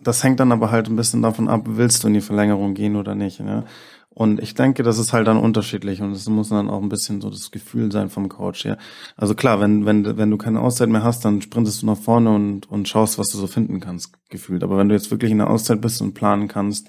[0.00, 2.96] das hängt dann aber halt ein bisschen davon ab, willst du in die Verlängerung gehen
[2.96, 3.40] oder nicht.
[3.40, 3.64] Ne?
[4.10, 7.20] Und ich denke, das ist halt dann unterschiedlich und es muss dann auch ein bisschen
[7.20, 8.64] so das Gefühl sein vom Coach.
[8.64, 8.76] Ja.
[9.16, 12.34] Also klar, wenn, wenn, wenn du keine Auszeit mehr hast, dann sprintest du nach vorne
[12.34, 14.62] und, und schaust, was du so finden kannst, gefühlt.
[14.64, 16.88] Aber wenn du jetzt wirklich in der Auszeit bist und planen kannst,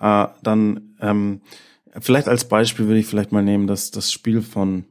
[0.00, 1.42] äh, dann ähm,
[2.00, 4.84] vielleicht als Beispiel würde ich vielleicht mal nehmen, dass das Spiel von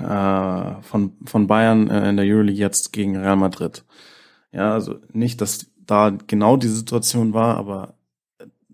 [0.00, 3.84] äh, von, von Bayern äh, in der Euroleague jetzt gegen Real Madrid.
[4.52, 7.94] Ja, also nicht, dass da genau die Situation war, aber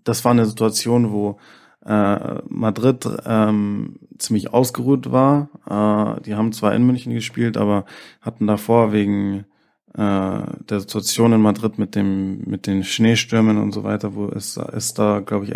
[0.03, 1.37] das war eine Situation, wo
[1.85, 5.49] äh, Madrid ähm, ziemlich ausgeruht war.
[5.69, 7.85] Äh, die haben zwar in München gespielt, aber
[8.21, 9.45] hatten davor wegen
[9.93, 14.57] äh, der Situation in Madrid mit dem mit den Schneestürmen und so weiter, wo es
[14.57, 15.53] ist da, glaube ich,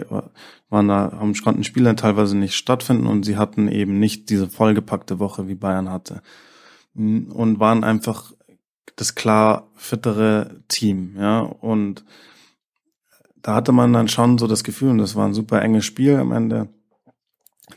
[0.70, 5.20] waren da haben konnten Spiele teilweise nicht stattfinden und sie hatten eben nicht diese vollgepackte
[5.20, 6.22] Woche wie Bayern hatte
[6.95, 8.34] und waren einfach
[9.00, 12.06] das klar fittere Team, ja, und
[13.41, 16.18] da hatte man dann schon so das Gefühl, und das war ein super enges Spiel
[16.18, 16.70] am Ende,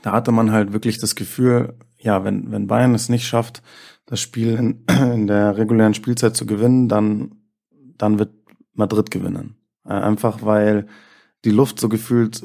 [0.02, 3.62] da hatte man halt wirklich das Gefühl, ja, wenn, wenn Bayern es nicht schafft,
[4.06, 7.36] das Spiel in, in der regulären Spielzeit zu gewinnen, dann,
[7.98, 8.34] dann wird
[8.74, 9.56] Madrid gewinnen.
[9.84, 10.86] Äh, einfach weil
[11.44, 12.42] die Luft so gefühlt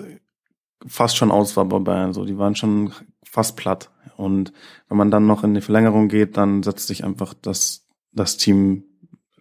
[0.86, 2.13] fast schon aus war bei Bayern.
[2.13, 2.91] So, die waren schon
[3.23, 3.91] fast platt.
[4.15, 4.53] Und
[4.88, 8.84] wenn man dann noch in die Verlängerung geht, dann setzt sich einfach das, das Team,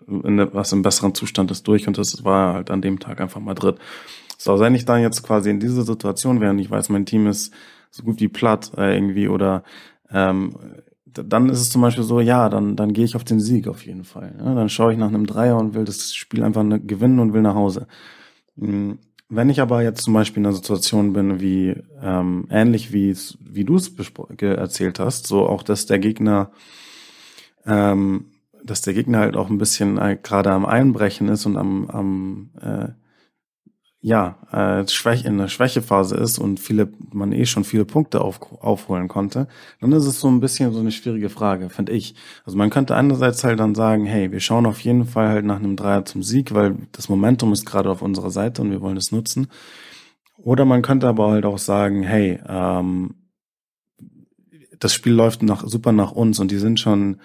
[0.06, 1.86] in was im besseren Zustand ist, durch.
[1.88, 3.76] Und das war halt an dem Tag einfach Madrid.
[4.38, 7.26] So, wenn ich dann jetzt quasi in dieser Situation wäre und ich weiß, mein Team
[7.26, 7.52] ist
[7.90, 9.64] so gut wie platt äh, irgendwie oder
[10.10, 10.54] ähm,
[11.06, 13.86] dann ist es zum Beispiel so, ja, dann, dann gehe ich auf den Sieg auf
[13.86, 14.34] jeden Fall.
[14.38, 17.32] Ja, dann schaue ich nach einem Dreier und will das Spiel einfach ne, gewinnen und
[17.32, 17.86] will nach Hause.
[18.58, 18.98] Hm,
[19.28, 23.64] wenn ich aber jetzt zum Beispiel in einer Situation bin, wie ähm, ähnlich wie wie
[23.64, 23.90] du es
[24.40, 26.52] erzählt hast, so auch, dass der Gegner,
[27.64, 28.26] ähm,
[28.66, 32.50] dass der Gegner halt auch ein bisschen äh, gerade am Einbrechen ist und am, am
[32.60, 32.88] äh,
[34.06, 38.40] ja, äh, Schwäche, in der Schwächephase ist und viele, man eh schon viele Punkte auf,
[38.62, 39.48] aufholen konnte,
[39.80, 42.14] dann ist es so ein bisschen so eine schwierige Frage, finde ich.
[42.44, 45.56] Also man könnte einerseits halt dann sagen, hey, wir schauen auf jeden Fall halt nach
[45.56, 48.96] einem Dreier zum Sieg, weil das Momentum ist gerade auf unserer Seite und wir wollen
[48.96, 49.48] es nutzen.
[50.36, 53.14] Oder man könnte aber halt auch sagen, hey, ähm,
[54.78, 57.16] das Spiel läuft nach, super nach uns und die sind schon,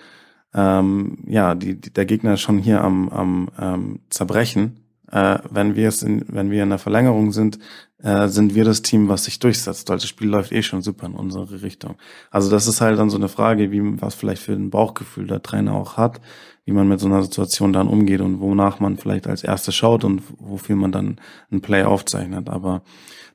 [0.54, 4.82] ähm, ja, die, die, der Gegner schon hier am, am ähm, Zerbrechen
[5.12, 7.60] äh, wenn wir es in, wenn wir in der Verlängerung sind,
[8.02, 11.06] äh, sind wir das Team, was sich durchsetzt, weil das Spiel läuft eh schon super
[11.06, 11.96] in unsere Richtung.
[12.32, 15.44] Also das ist halt dann so eine Frage, wie was vielleicht für ein Bauchgefühl der
[15.44, 16.22] Trainer auch hat,
[16.66, 20.04] wie man mit so einer Situation dann umgeht und wonach man vielleicht als erstes schaut
[20.04, 21.20] und wofür man dann
[21.52, 22.50] ein Play aufzeichnet.
[22.50, 22.82] Aber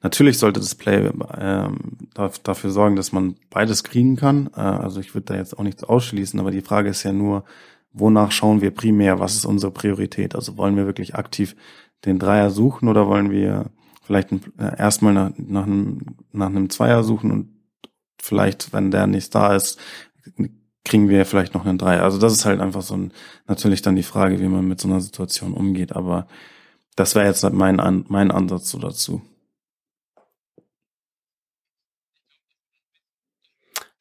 [0.02, 1.78] natürlich sollte das Play ähm,
[2.14, 4.50] dafür sorgen, dass man beides kriegen kann.
[4.56, 7.44] Äh, also ich würde da jetzt auch nichts ausschließen, aber die Frage ist ja nur,
[7.92, 10.34] wonach schauen wir primär, was ist unsere Priorität?
[10.34, 11.56] Also wollen wir wirklich aktiv
[12.04, 13.70] den Dreier suchen oder wollen wir
[14.02, 17.48] vielleicht äh, erstmal nach, nach, einem, nach einem Zweier suchen und
[18.20, 19.78] vielleicht, wenn der nicht da ist,
[20.84, 22.02] kriegen wir vielleicht noch einen Dreier.
[22.02, 23.12] Also das ist halt einfach so ein,
[23.46, 26.28] natürlich dann die Frage, wie man mit so einer Situation umgeht, aber
[26.94, 29.20] das wäre jetzt mein, mein Ansatz so dazu.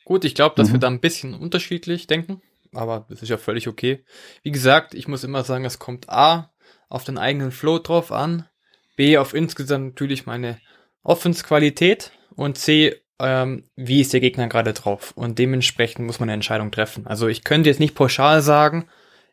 [0.06, 0.74] Gut, ich glaube, dass mhm.
[0.74, 2.41] wir da ein bisschen unterschiedlich denken
[2.76, 4.03] aber das ist ja völlig okay.
[4.43, 6.51] Wie gesagt, ich muss immer sagen, es kommt A
[6.89, 8.47] auf den eigenen Flow drauf an,
[8.95, 10.60] B auf insgesamt natürlich meine
[11.03, 15.14] Offensqualität und C, ähm, wie ist der Gegner gerade drauf.
[15.16, 17.08] Und dementsprechend muss man eine Entscheidung treffen.
[17.08, 18.88] Also ich könnte jetzt nicht pauschal sagen,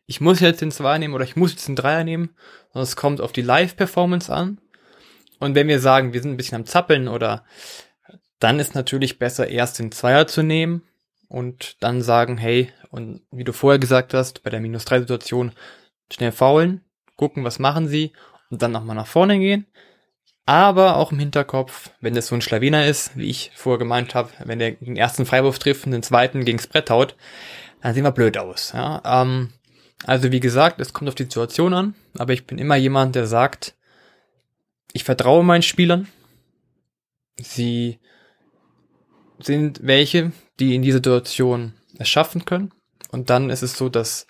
[0.07, 2.31] ich muss jetzt den Zweier nehmen oder ich muss jetzt den Dreier nehmen,
[2.73, 4.61] sondern es kommt auf die Live-Performance an.
[5.39, 7.45] Und wenn wir sagen, wir sind ein bisschen am Zappeln oder
[8.43, 10.83] dann ist natürlich besser, erst den Zweier zu nehmen
[11.29, 15.53] und dann sagen, hey, und wie du vorher gesagt hast, bei der minus 3 Situation
[16.13, 16.83] schnell faulen,
[17.17, 18.13] gucken, was machen sie
[18.51, 19.67] und dann nochmal nach vorne gehen.
[20.45, 24.31] Aber auch im Hinterkopf, wenn das so ein Schlawiner ist, wie ich vorher gemeint habe,
[24.45, 27.15] wenn der den ersten Freiwurf trifft und den zweiten gegens Brett haut,
[27.81, 28.73] dann sehen wir blöd aus.
[28.73, 29.01] Ja?
[29.05, 29.53] Ähm,
[30.05, 33.27] also wie gesagt, es kommt auf die Situation an, aber ich bin immer jemand, der
[33.27, 33.77] sagt,
[34.93, 36.09] ich vertraue meinen Spielern.
[37.41, 38.01] Sie
[39.43, 42.73] sind welche, die in dieser Situation es schaffen können.
[43.11, 44.27] Und dann ist es so, dass,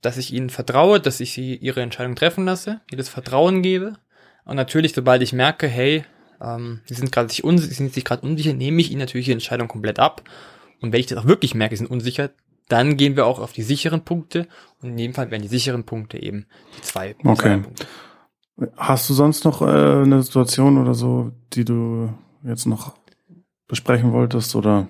[0.00, 3.94] dass ich ihnen vertraue, dass ich sie ihre Entscheidung treffen lasse, ihr das Vertrauen gebe.
[4.44, 6.04] Und natürlich, sobald ich merke, hey,
[6.40, 9.68] ähm, sie sind gerade sich, sind sich gerade unsicher, nehme ich ihnen natürlich die Entscheidung
[9.68, 10.22] komplett ab.
[10.80, 12.30] Und wenn ich das auch wirklich merke, sie sind unsicher,
[12.68, 14.46] dann gehen wir auch auf die sicheren Punkte.
[14.82, 17.34] Und in dem Fall werden die sicheren Punkte eben die zwei, okay.
[17.34, 17.86] zwei Punkte.
[18.76, 22.12] Hast du sonst noch äh, eine Situation oder so, die du
[22.44, 22.94] jetzt noch
[23.66, 24.88] besprechen wolltest oder?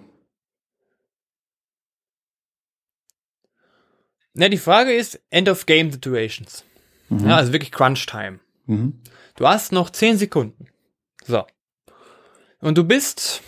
[4.34, 6.64] Na, die Frage ist End of Game Situations.
[7.08, 7.28] Mhm.
[7.28, 8.40] Ja, also wirklich Crunch Time.
[8.66, 9.00] Mhm.
[9.36, 10.68] Du hast noch 10 Sekunden.
[11.24, 11.46] So.
[12.60, 13.42] Und du bist,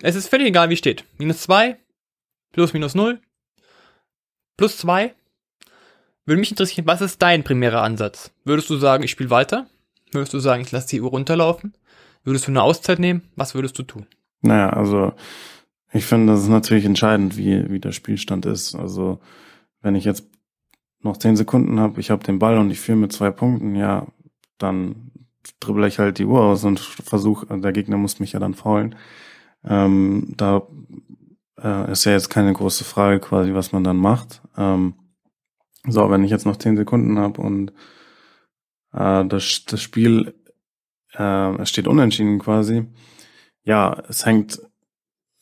[0.00, 1.04] es ist völlig egal, wie steht.
[1.18, 1.78] Minus 2,
[2.52, 3.20] plus minus 0,
[4.56, 5.14] plus 2.
[6.24, 8.32] Würde mich interessieren, was ist dein primärer Ansatz?
[8.44, 9.68] Würdest du sagen, ich spiele weiter?
[10.12, 11.76] Würdest du sagen, ich lasse die Uhr runterlaufen?
[12.24, 13.28] Würdest du eine Auszeit nehmen?
[13.34, 14.06] Was würdest du tun?
[14.42, 15.12] Naja, also
[15.92, 18.74] ich finde, das ist natürlich entscheidend, wie, wie der Spielstand ist.
[18.74, 19.20] Also
[19.80, 20.24] wenn ich jetzt
[21.00, 24.06] noch zehn Sekunden habe, ich habe den Ball und ich führe mit zwei Punkten, ja,
[24.58, 25.10] dann
[25.60, 28.94] dribble ich halt die Uhr aus und versuche, der Gegner muss mich ja dann faulen.
[29.64, 30.62] Ähm, da
[31.60, 34.42] äh, ist ja jetzt keine große Frage quasi, was man dann macht.
[34.56, 34.94] Ähm,
[35.86, 37.72] so, wenn ich jetzt noch zehn Sekunden habe und
[38.92, 40.34] äh, das, das Spiel
[41.12, 42.86] äh, steht unentschieden quasi,
[43.64, 44.60] ja, es hängt,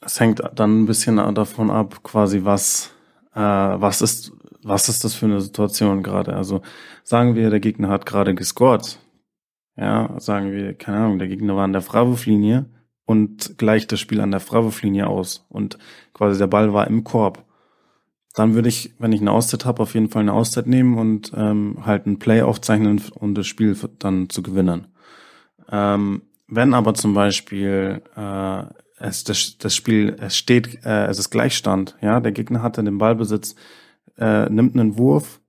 [0.00, 2.92] es hängt dann ein bisschen davon ab, quasi was
[3.34, 6.34] äh, was ist, was ist das für eine Situation gerade?
[6.34, 6.62] Also
[7.04, 8.98] sagen wir, der Gegner hat gerade gescored.
[9.76, 12.66] ja, sagen wir, keine Ahnung, der Gegner war an der Freiwurflinie
[13.06, 15.78] und gleicht das Spiel an der Freiwurflinie aus und
[16.12, 17.44] quasi der Ball war im Korb.
[18.34, 21.32] Dann würde ich, wenn ich eine Auszeit habe, auf jeden Fall eine Auszeit nehmen und
[21.34, 24.88] ähm, halt ein Play aufzeichnen um das Spiel dann zu gewinnen.
[25.70, 28.62] Ähm, wenn aber zum Beispiel äh,
[28.98, 32.98] es das, das Spiel es steht, äh, es ist Gleichstand, ja, der Gegner hatte den
[32.98, 33.54] Ballbesitz,
[34.18, 35.40] äh, nimmt einen Wurf,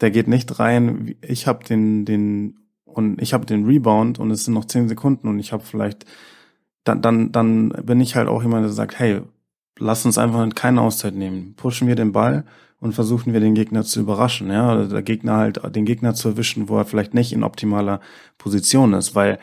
[0.00, 4.44] der geht nicht rein, ich habe den den und ich habe den Rebound und es
[4.44, 6.06] sind noch zehn Sekunden und ich habe vielleicht
[6.84, 9.22] dann dann dann bin ich halt auch jemand, der sagt, hey,
[9.78, 12.44] lass uns einfach keine Auszeit nehmen, pushen wir den Ball
[12.80, 16.28] und versuchen wir den Gegner zu überraschen, ja, oder der Gegner halt den Gegner zu
[16.28, 18.00] erwischen, wo er vielleicht nicht in optimaler
[18.38, 19.38] Position ist, weil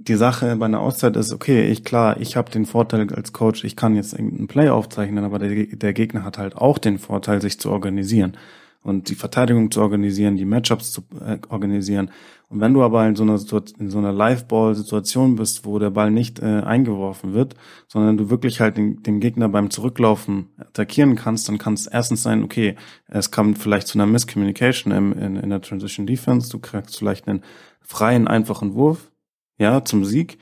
[0.00, 3.64] die Sache bei einer Auszeit ist, okay, ich klar, ich habe den Vorteil als Coach,
[3.64, 7.42] ich kann jetzt irgendeinen Play aufzeichnen, aber der, der Gegner hat halt auch den Vorteil,
[7.42, 8.36] sich zu organisieren
[8.82, 12.10] und die Verteidigung zu organisieren, die Matchups zu äh, organisieren.
[12.48, 13.38] Und wenn du aber in so einer,
[13.78, 17.54] in so einer Live-Ball-Situation bist, wo der Ball nicht äh, eingeworfen wird,
[17.88, 22.22] sondern du wirklich halt den, den Gegner beim Zurücklaufen attackieren kannst, dann kann es erstens
[22.22, 22.76] sein, okay,
[23.08, 27.28] es kommt vielleicht zu einer Miscommunication im, in, in der Transition Defense, du kriegst vielleicht
[27.28, 27.42] einen
[27.82, 29.10] freien, einfachen Wurf,
[29.58, 30.38] ja, zum Sieg.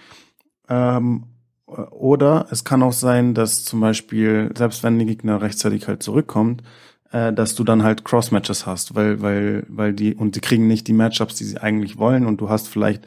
[0.69, 1.25] Ähm,
[1.67, 6.63] oder es kann auch sein, dass zum Beispiel, selbst wenn der Gegner rechtzeitig halt zurückkommt,
[7.11, 10.87] äh, dass du dann halt Cross-Matches hast, weil, weil, weil die, und die kriegen nicht
[10.87, 13.05] die Matchups, die sie eigentlich wollen, und du hast vielleicht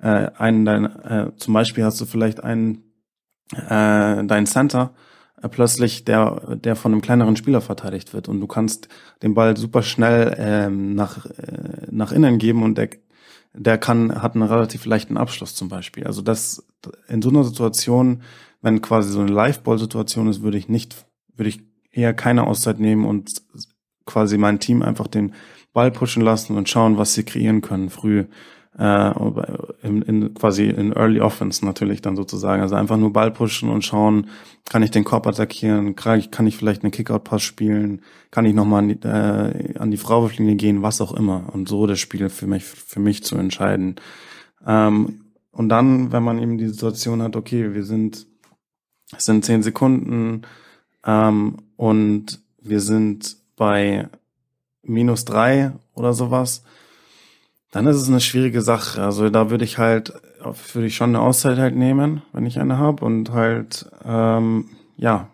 [0.00, 2.82] äh, einen, dein, äh, zum Beispiel hast du vielleicht einen,
[3.54, 4.92] äh, dein Center,
[5.42, 8.88] äh, plötzlich der, der von einem kleineren Spieler verteidigt wird und du kannst
[9.22, 12.88] den Ball super schnell ähm, nach, äh, nach innen geben und der
[13.52, 16.06] der kann, hat einen relativ leichten Abschluss zum Beispiel.
[16.06, 16.66] Also das,
[17.08, 18.22] in so einer Situation,
[18.62, 23.04] wenn quasi so eine Live-Ball-Situation ist, würde ich nicht, würde ich eher keine Auszeit nehmen
[23.04, 23.42] und
[24.06, 25.34] quasi mein Team einfach den
[25.72, 28.26] Ball pushen lassen und schauen, was sie kreieren können früh
[28.78, 29.12] äh,
[29.82, 32.62] in, in, quasi in Early Offense natürlich dann sozusagen.
[32.62, 34.28] Also einfach nur Ball pushen und schauen,
[34.68, 38.88] kann ich den Korb attackieren, kann ich, vielleicht einen Kickout-Pass spielen, kann ich nochmal an
[38.88, 41.50] die, äh, an die Freiwurflinie gehen, was auch immer.
[41.52, 43.96] Und so das Spiel für mich, für mich zu entscheiden.
[44.66, 48.26] Ähm, und dann, wenn man eben die Situation hat, okay, wir sind,
[49.16, 50.42] es sind zehn Sekunden
[51.04, 54.08] ähm, und wir sind bei
[54.82, 56.62] minus drei oder sowas,
[57.70, 59.02] dann ist es eine schwierige Sache.
[59.02, 60.12] Also da würde ich halt,
[60.72, 64.66] würde ich schon eine Auszeit halt nehmen, wenn ich eine habe und halt, ähm,
[64.96, 65.28] ja,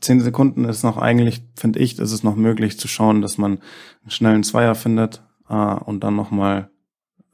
[0.00, 3.58] zehn Sekunden ist noch eigentlich, finde ich, ist es noch möglich zu schauen, dass man
[4.02, 6.70] einen schnellen Zweier findet äh, und dann nochmal,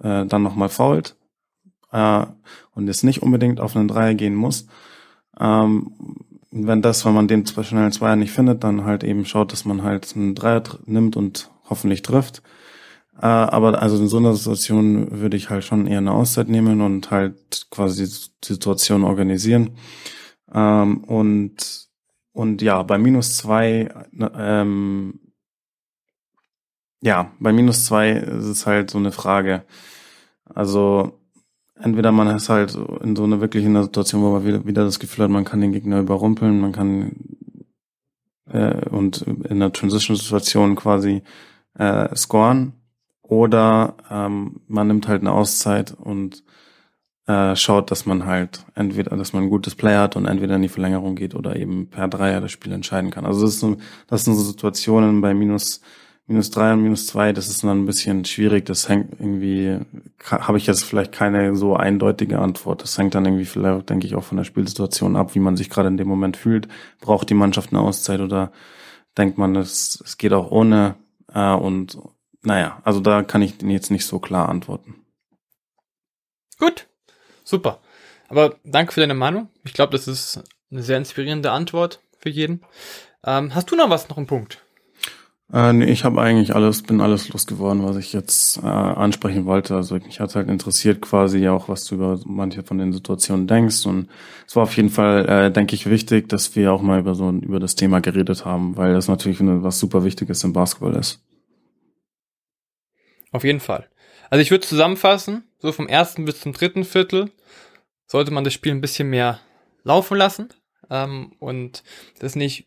[0.02, 1.16] äh, dann nochmal fault
[1.92, 2.26] äh,
[2.74, 4.66] und jetzt nicht unbedingt auf einen Dreier gehen muss.
[5.38, 5.92] Ähm,
[6.50, 9.82] wenn das, wenn man den schnellen Zweier nicht findet, dann halt eben schaut, dass man
[9.82, 12.42] halt einen Dreier nimmt und hoffentlich trifft.
[13.20, 16.82] Äh, aber also in so einer Situation würde ich halt schon eher eine Auszeit nehmen
[16.82, 18.04] und halt quasi
[18.44, 19.76] die Situation organisieren.
[20.52, 21.88] Ähm, und,
[22.32, 23.88] und ja, bei minus zwei,
[24.34, 25.20] ähm,
[27.00, 29.64] ja, bei minus zwei ist es halt so eine Frage.
[30.44, 31.18] Also
[31.74, 34.98] entweder man ist halt in so einer wirklich in einer Situation, wo man wieder, das
[34.98, 37.16] Gefühl hat, man kann den Gegner überrumpeln, man kann
[38.50, 41.22] äh, und in einer Transition-Situation quasi
[41.78, 42.74] äh, scoren
[43.28, 46.42] oder ähm, man nimmt halt eine Auszeit und
[47.26, 50.62] äh, schaut, dass man halt entweder, dass man ein gutes Play hat und entweder in
[50.62, 53.26] die Verlängerung geht oder eben per Dreier das Spiel entscheiden kann.
[53.26, 55.80] Also das, ist so, das sind so Situationen bei minus
[56.26, 58.66] minus drei und minus zwei, das ist dann ein bisschen schwierig.
[58.66, 59.78] Das hängt irgendwie,
[60.24, 62.82] habe ich jetzt vielleicht keine so eindeutige Antwort.
[62.82, 65.70] Das hängt dann irgendwie vielleicht, denke ich, auch von der Spielsituation ab, wie man sich
[65.70, 66.68] gerade in dem Moment fühlt.
[67.00, 68.50] Braucht die Mannschaft eine Auszeit oder
[69.16, 70.96] denkt man, es, es geht auch ohne
[71.32, 71.98] äh, und
[72.46, 74.94] naja, also da kann ich jetzt nicht so klar antworten.
[76.58, 76.86] Gut,
[77.44, 77.80] super.
[78.28, 79.48] Aber danke für deine Meinung.
[79.64, 82.62] Ich glaube, das ist eine sehr inspirierende Antwort für jeden.
[83.24, 84.62] Ähm, hast du noch was, noch einen Punkt?
[85.52, 89.74] Äh, nee, ich habe eigentlich alles, bin alles losgeworden, was ich jetzt äh, ansprechen wollte.
[89.74, 93.86] Also mich hat halt interessiert quasi auch, was du über manche von den Situationen denkst.
[93.86, 94.08] Und
[94.46, 97.30] es war auf jeden Fall, äh, denke ich, wichtig, dass wir auch mal über so
[97.30, 101.20] über das Thema geredet haben, weil das natürlich was super Wichtiges im Basketball ist.
[103.36, 103.86] Auf jeden Fall.
[104.30, 107.30] Also ich würde zusammenfassen, so vom ersten bis zum dritten Viertel
[108.06, 109.40] sollte man das Spiel ein bisschen mehr
[109.82, 110.48] laufen lassen
[110.88, 111.82] ähm, und
[112.18, 112.66] das nicht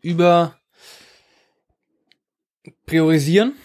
[0.00, 0.58] über
[2.86, 3.56] priorisieren,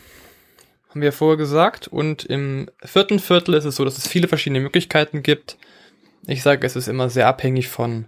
[0.89, 1.87] haben wir vorher gesagt.
[1.87, 5.57] Und im vierten Viertel ist es so, dass es viele verschiedene Möglichkeiten gibt.
[6.25, 8.07] Ich sage, es ist immer sehr abhängig von,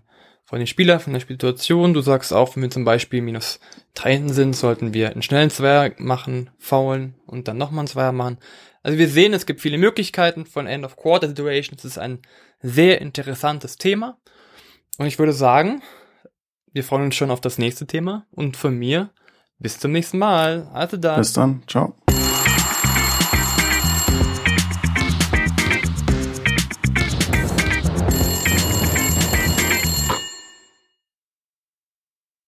[0.49, 1.93] von den Spieler, von der Situation.
[1.93, 3.59] Du sagst auch, wenn wir zum Beispiel minus
[3.93, 8.13] drei hinten sind, sollten wir einen schnellen Zweier machen, faulen und dann nochmal einen Zweier
[8.13, 8.39] machen.
[8.81, 11.83] Also wir sehen, es gibt viele Möglichkeiten von End of Quarter Situations.
[11.83, 12.23] Es ist ein
[12.63, 14.17] sehr interessantes Thema.
[14.97, 15.83] Und ich würde sagen,
[16.73, 18.25] wir freuen uns schon auf das nächste Thema.
[18.31, 19.11] Und von mir
[19.59, 20.67] bis zum nächsten Mal.
[20.73, 21.19] Also dann.
[21.19, 21.61] Bis dann.
[21.67, 21.93] Ciao.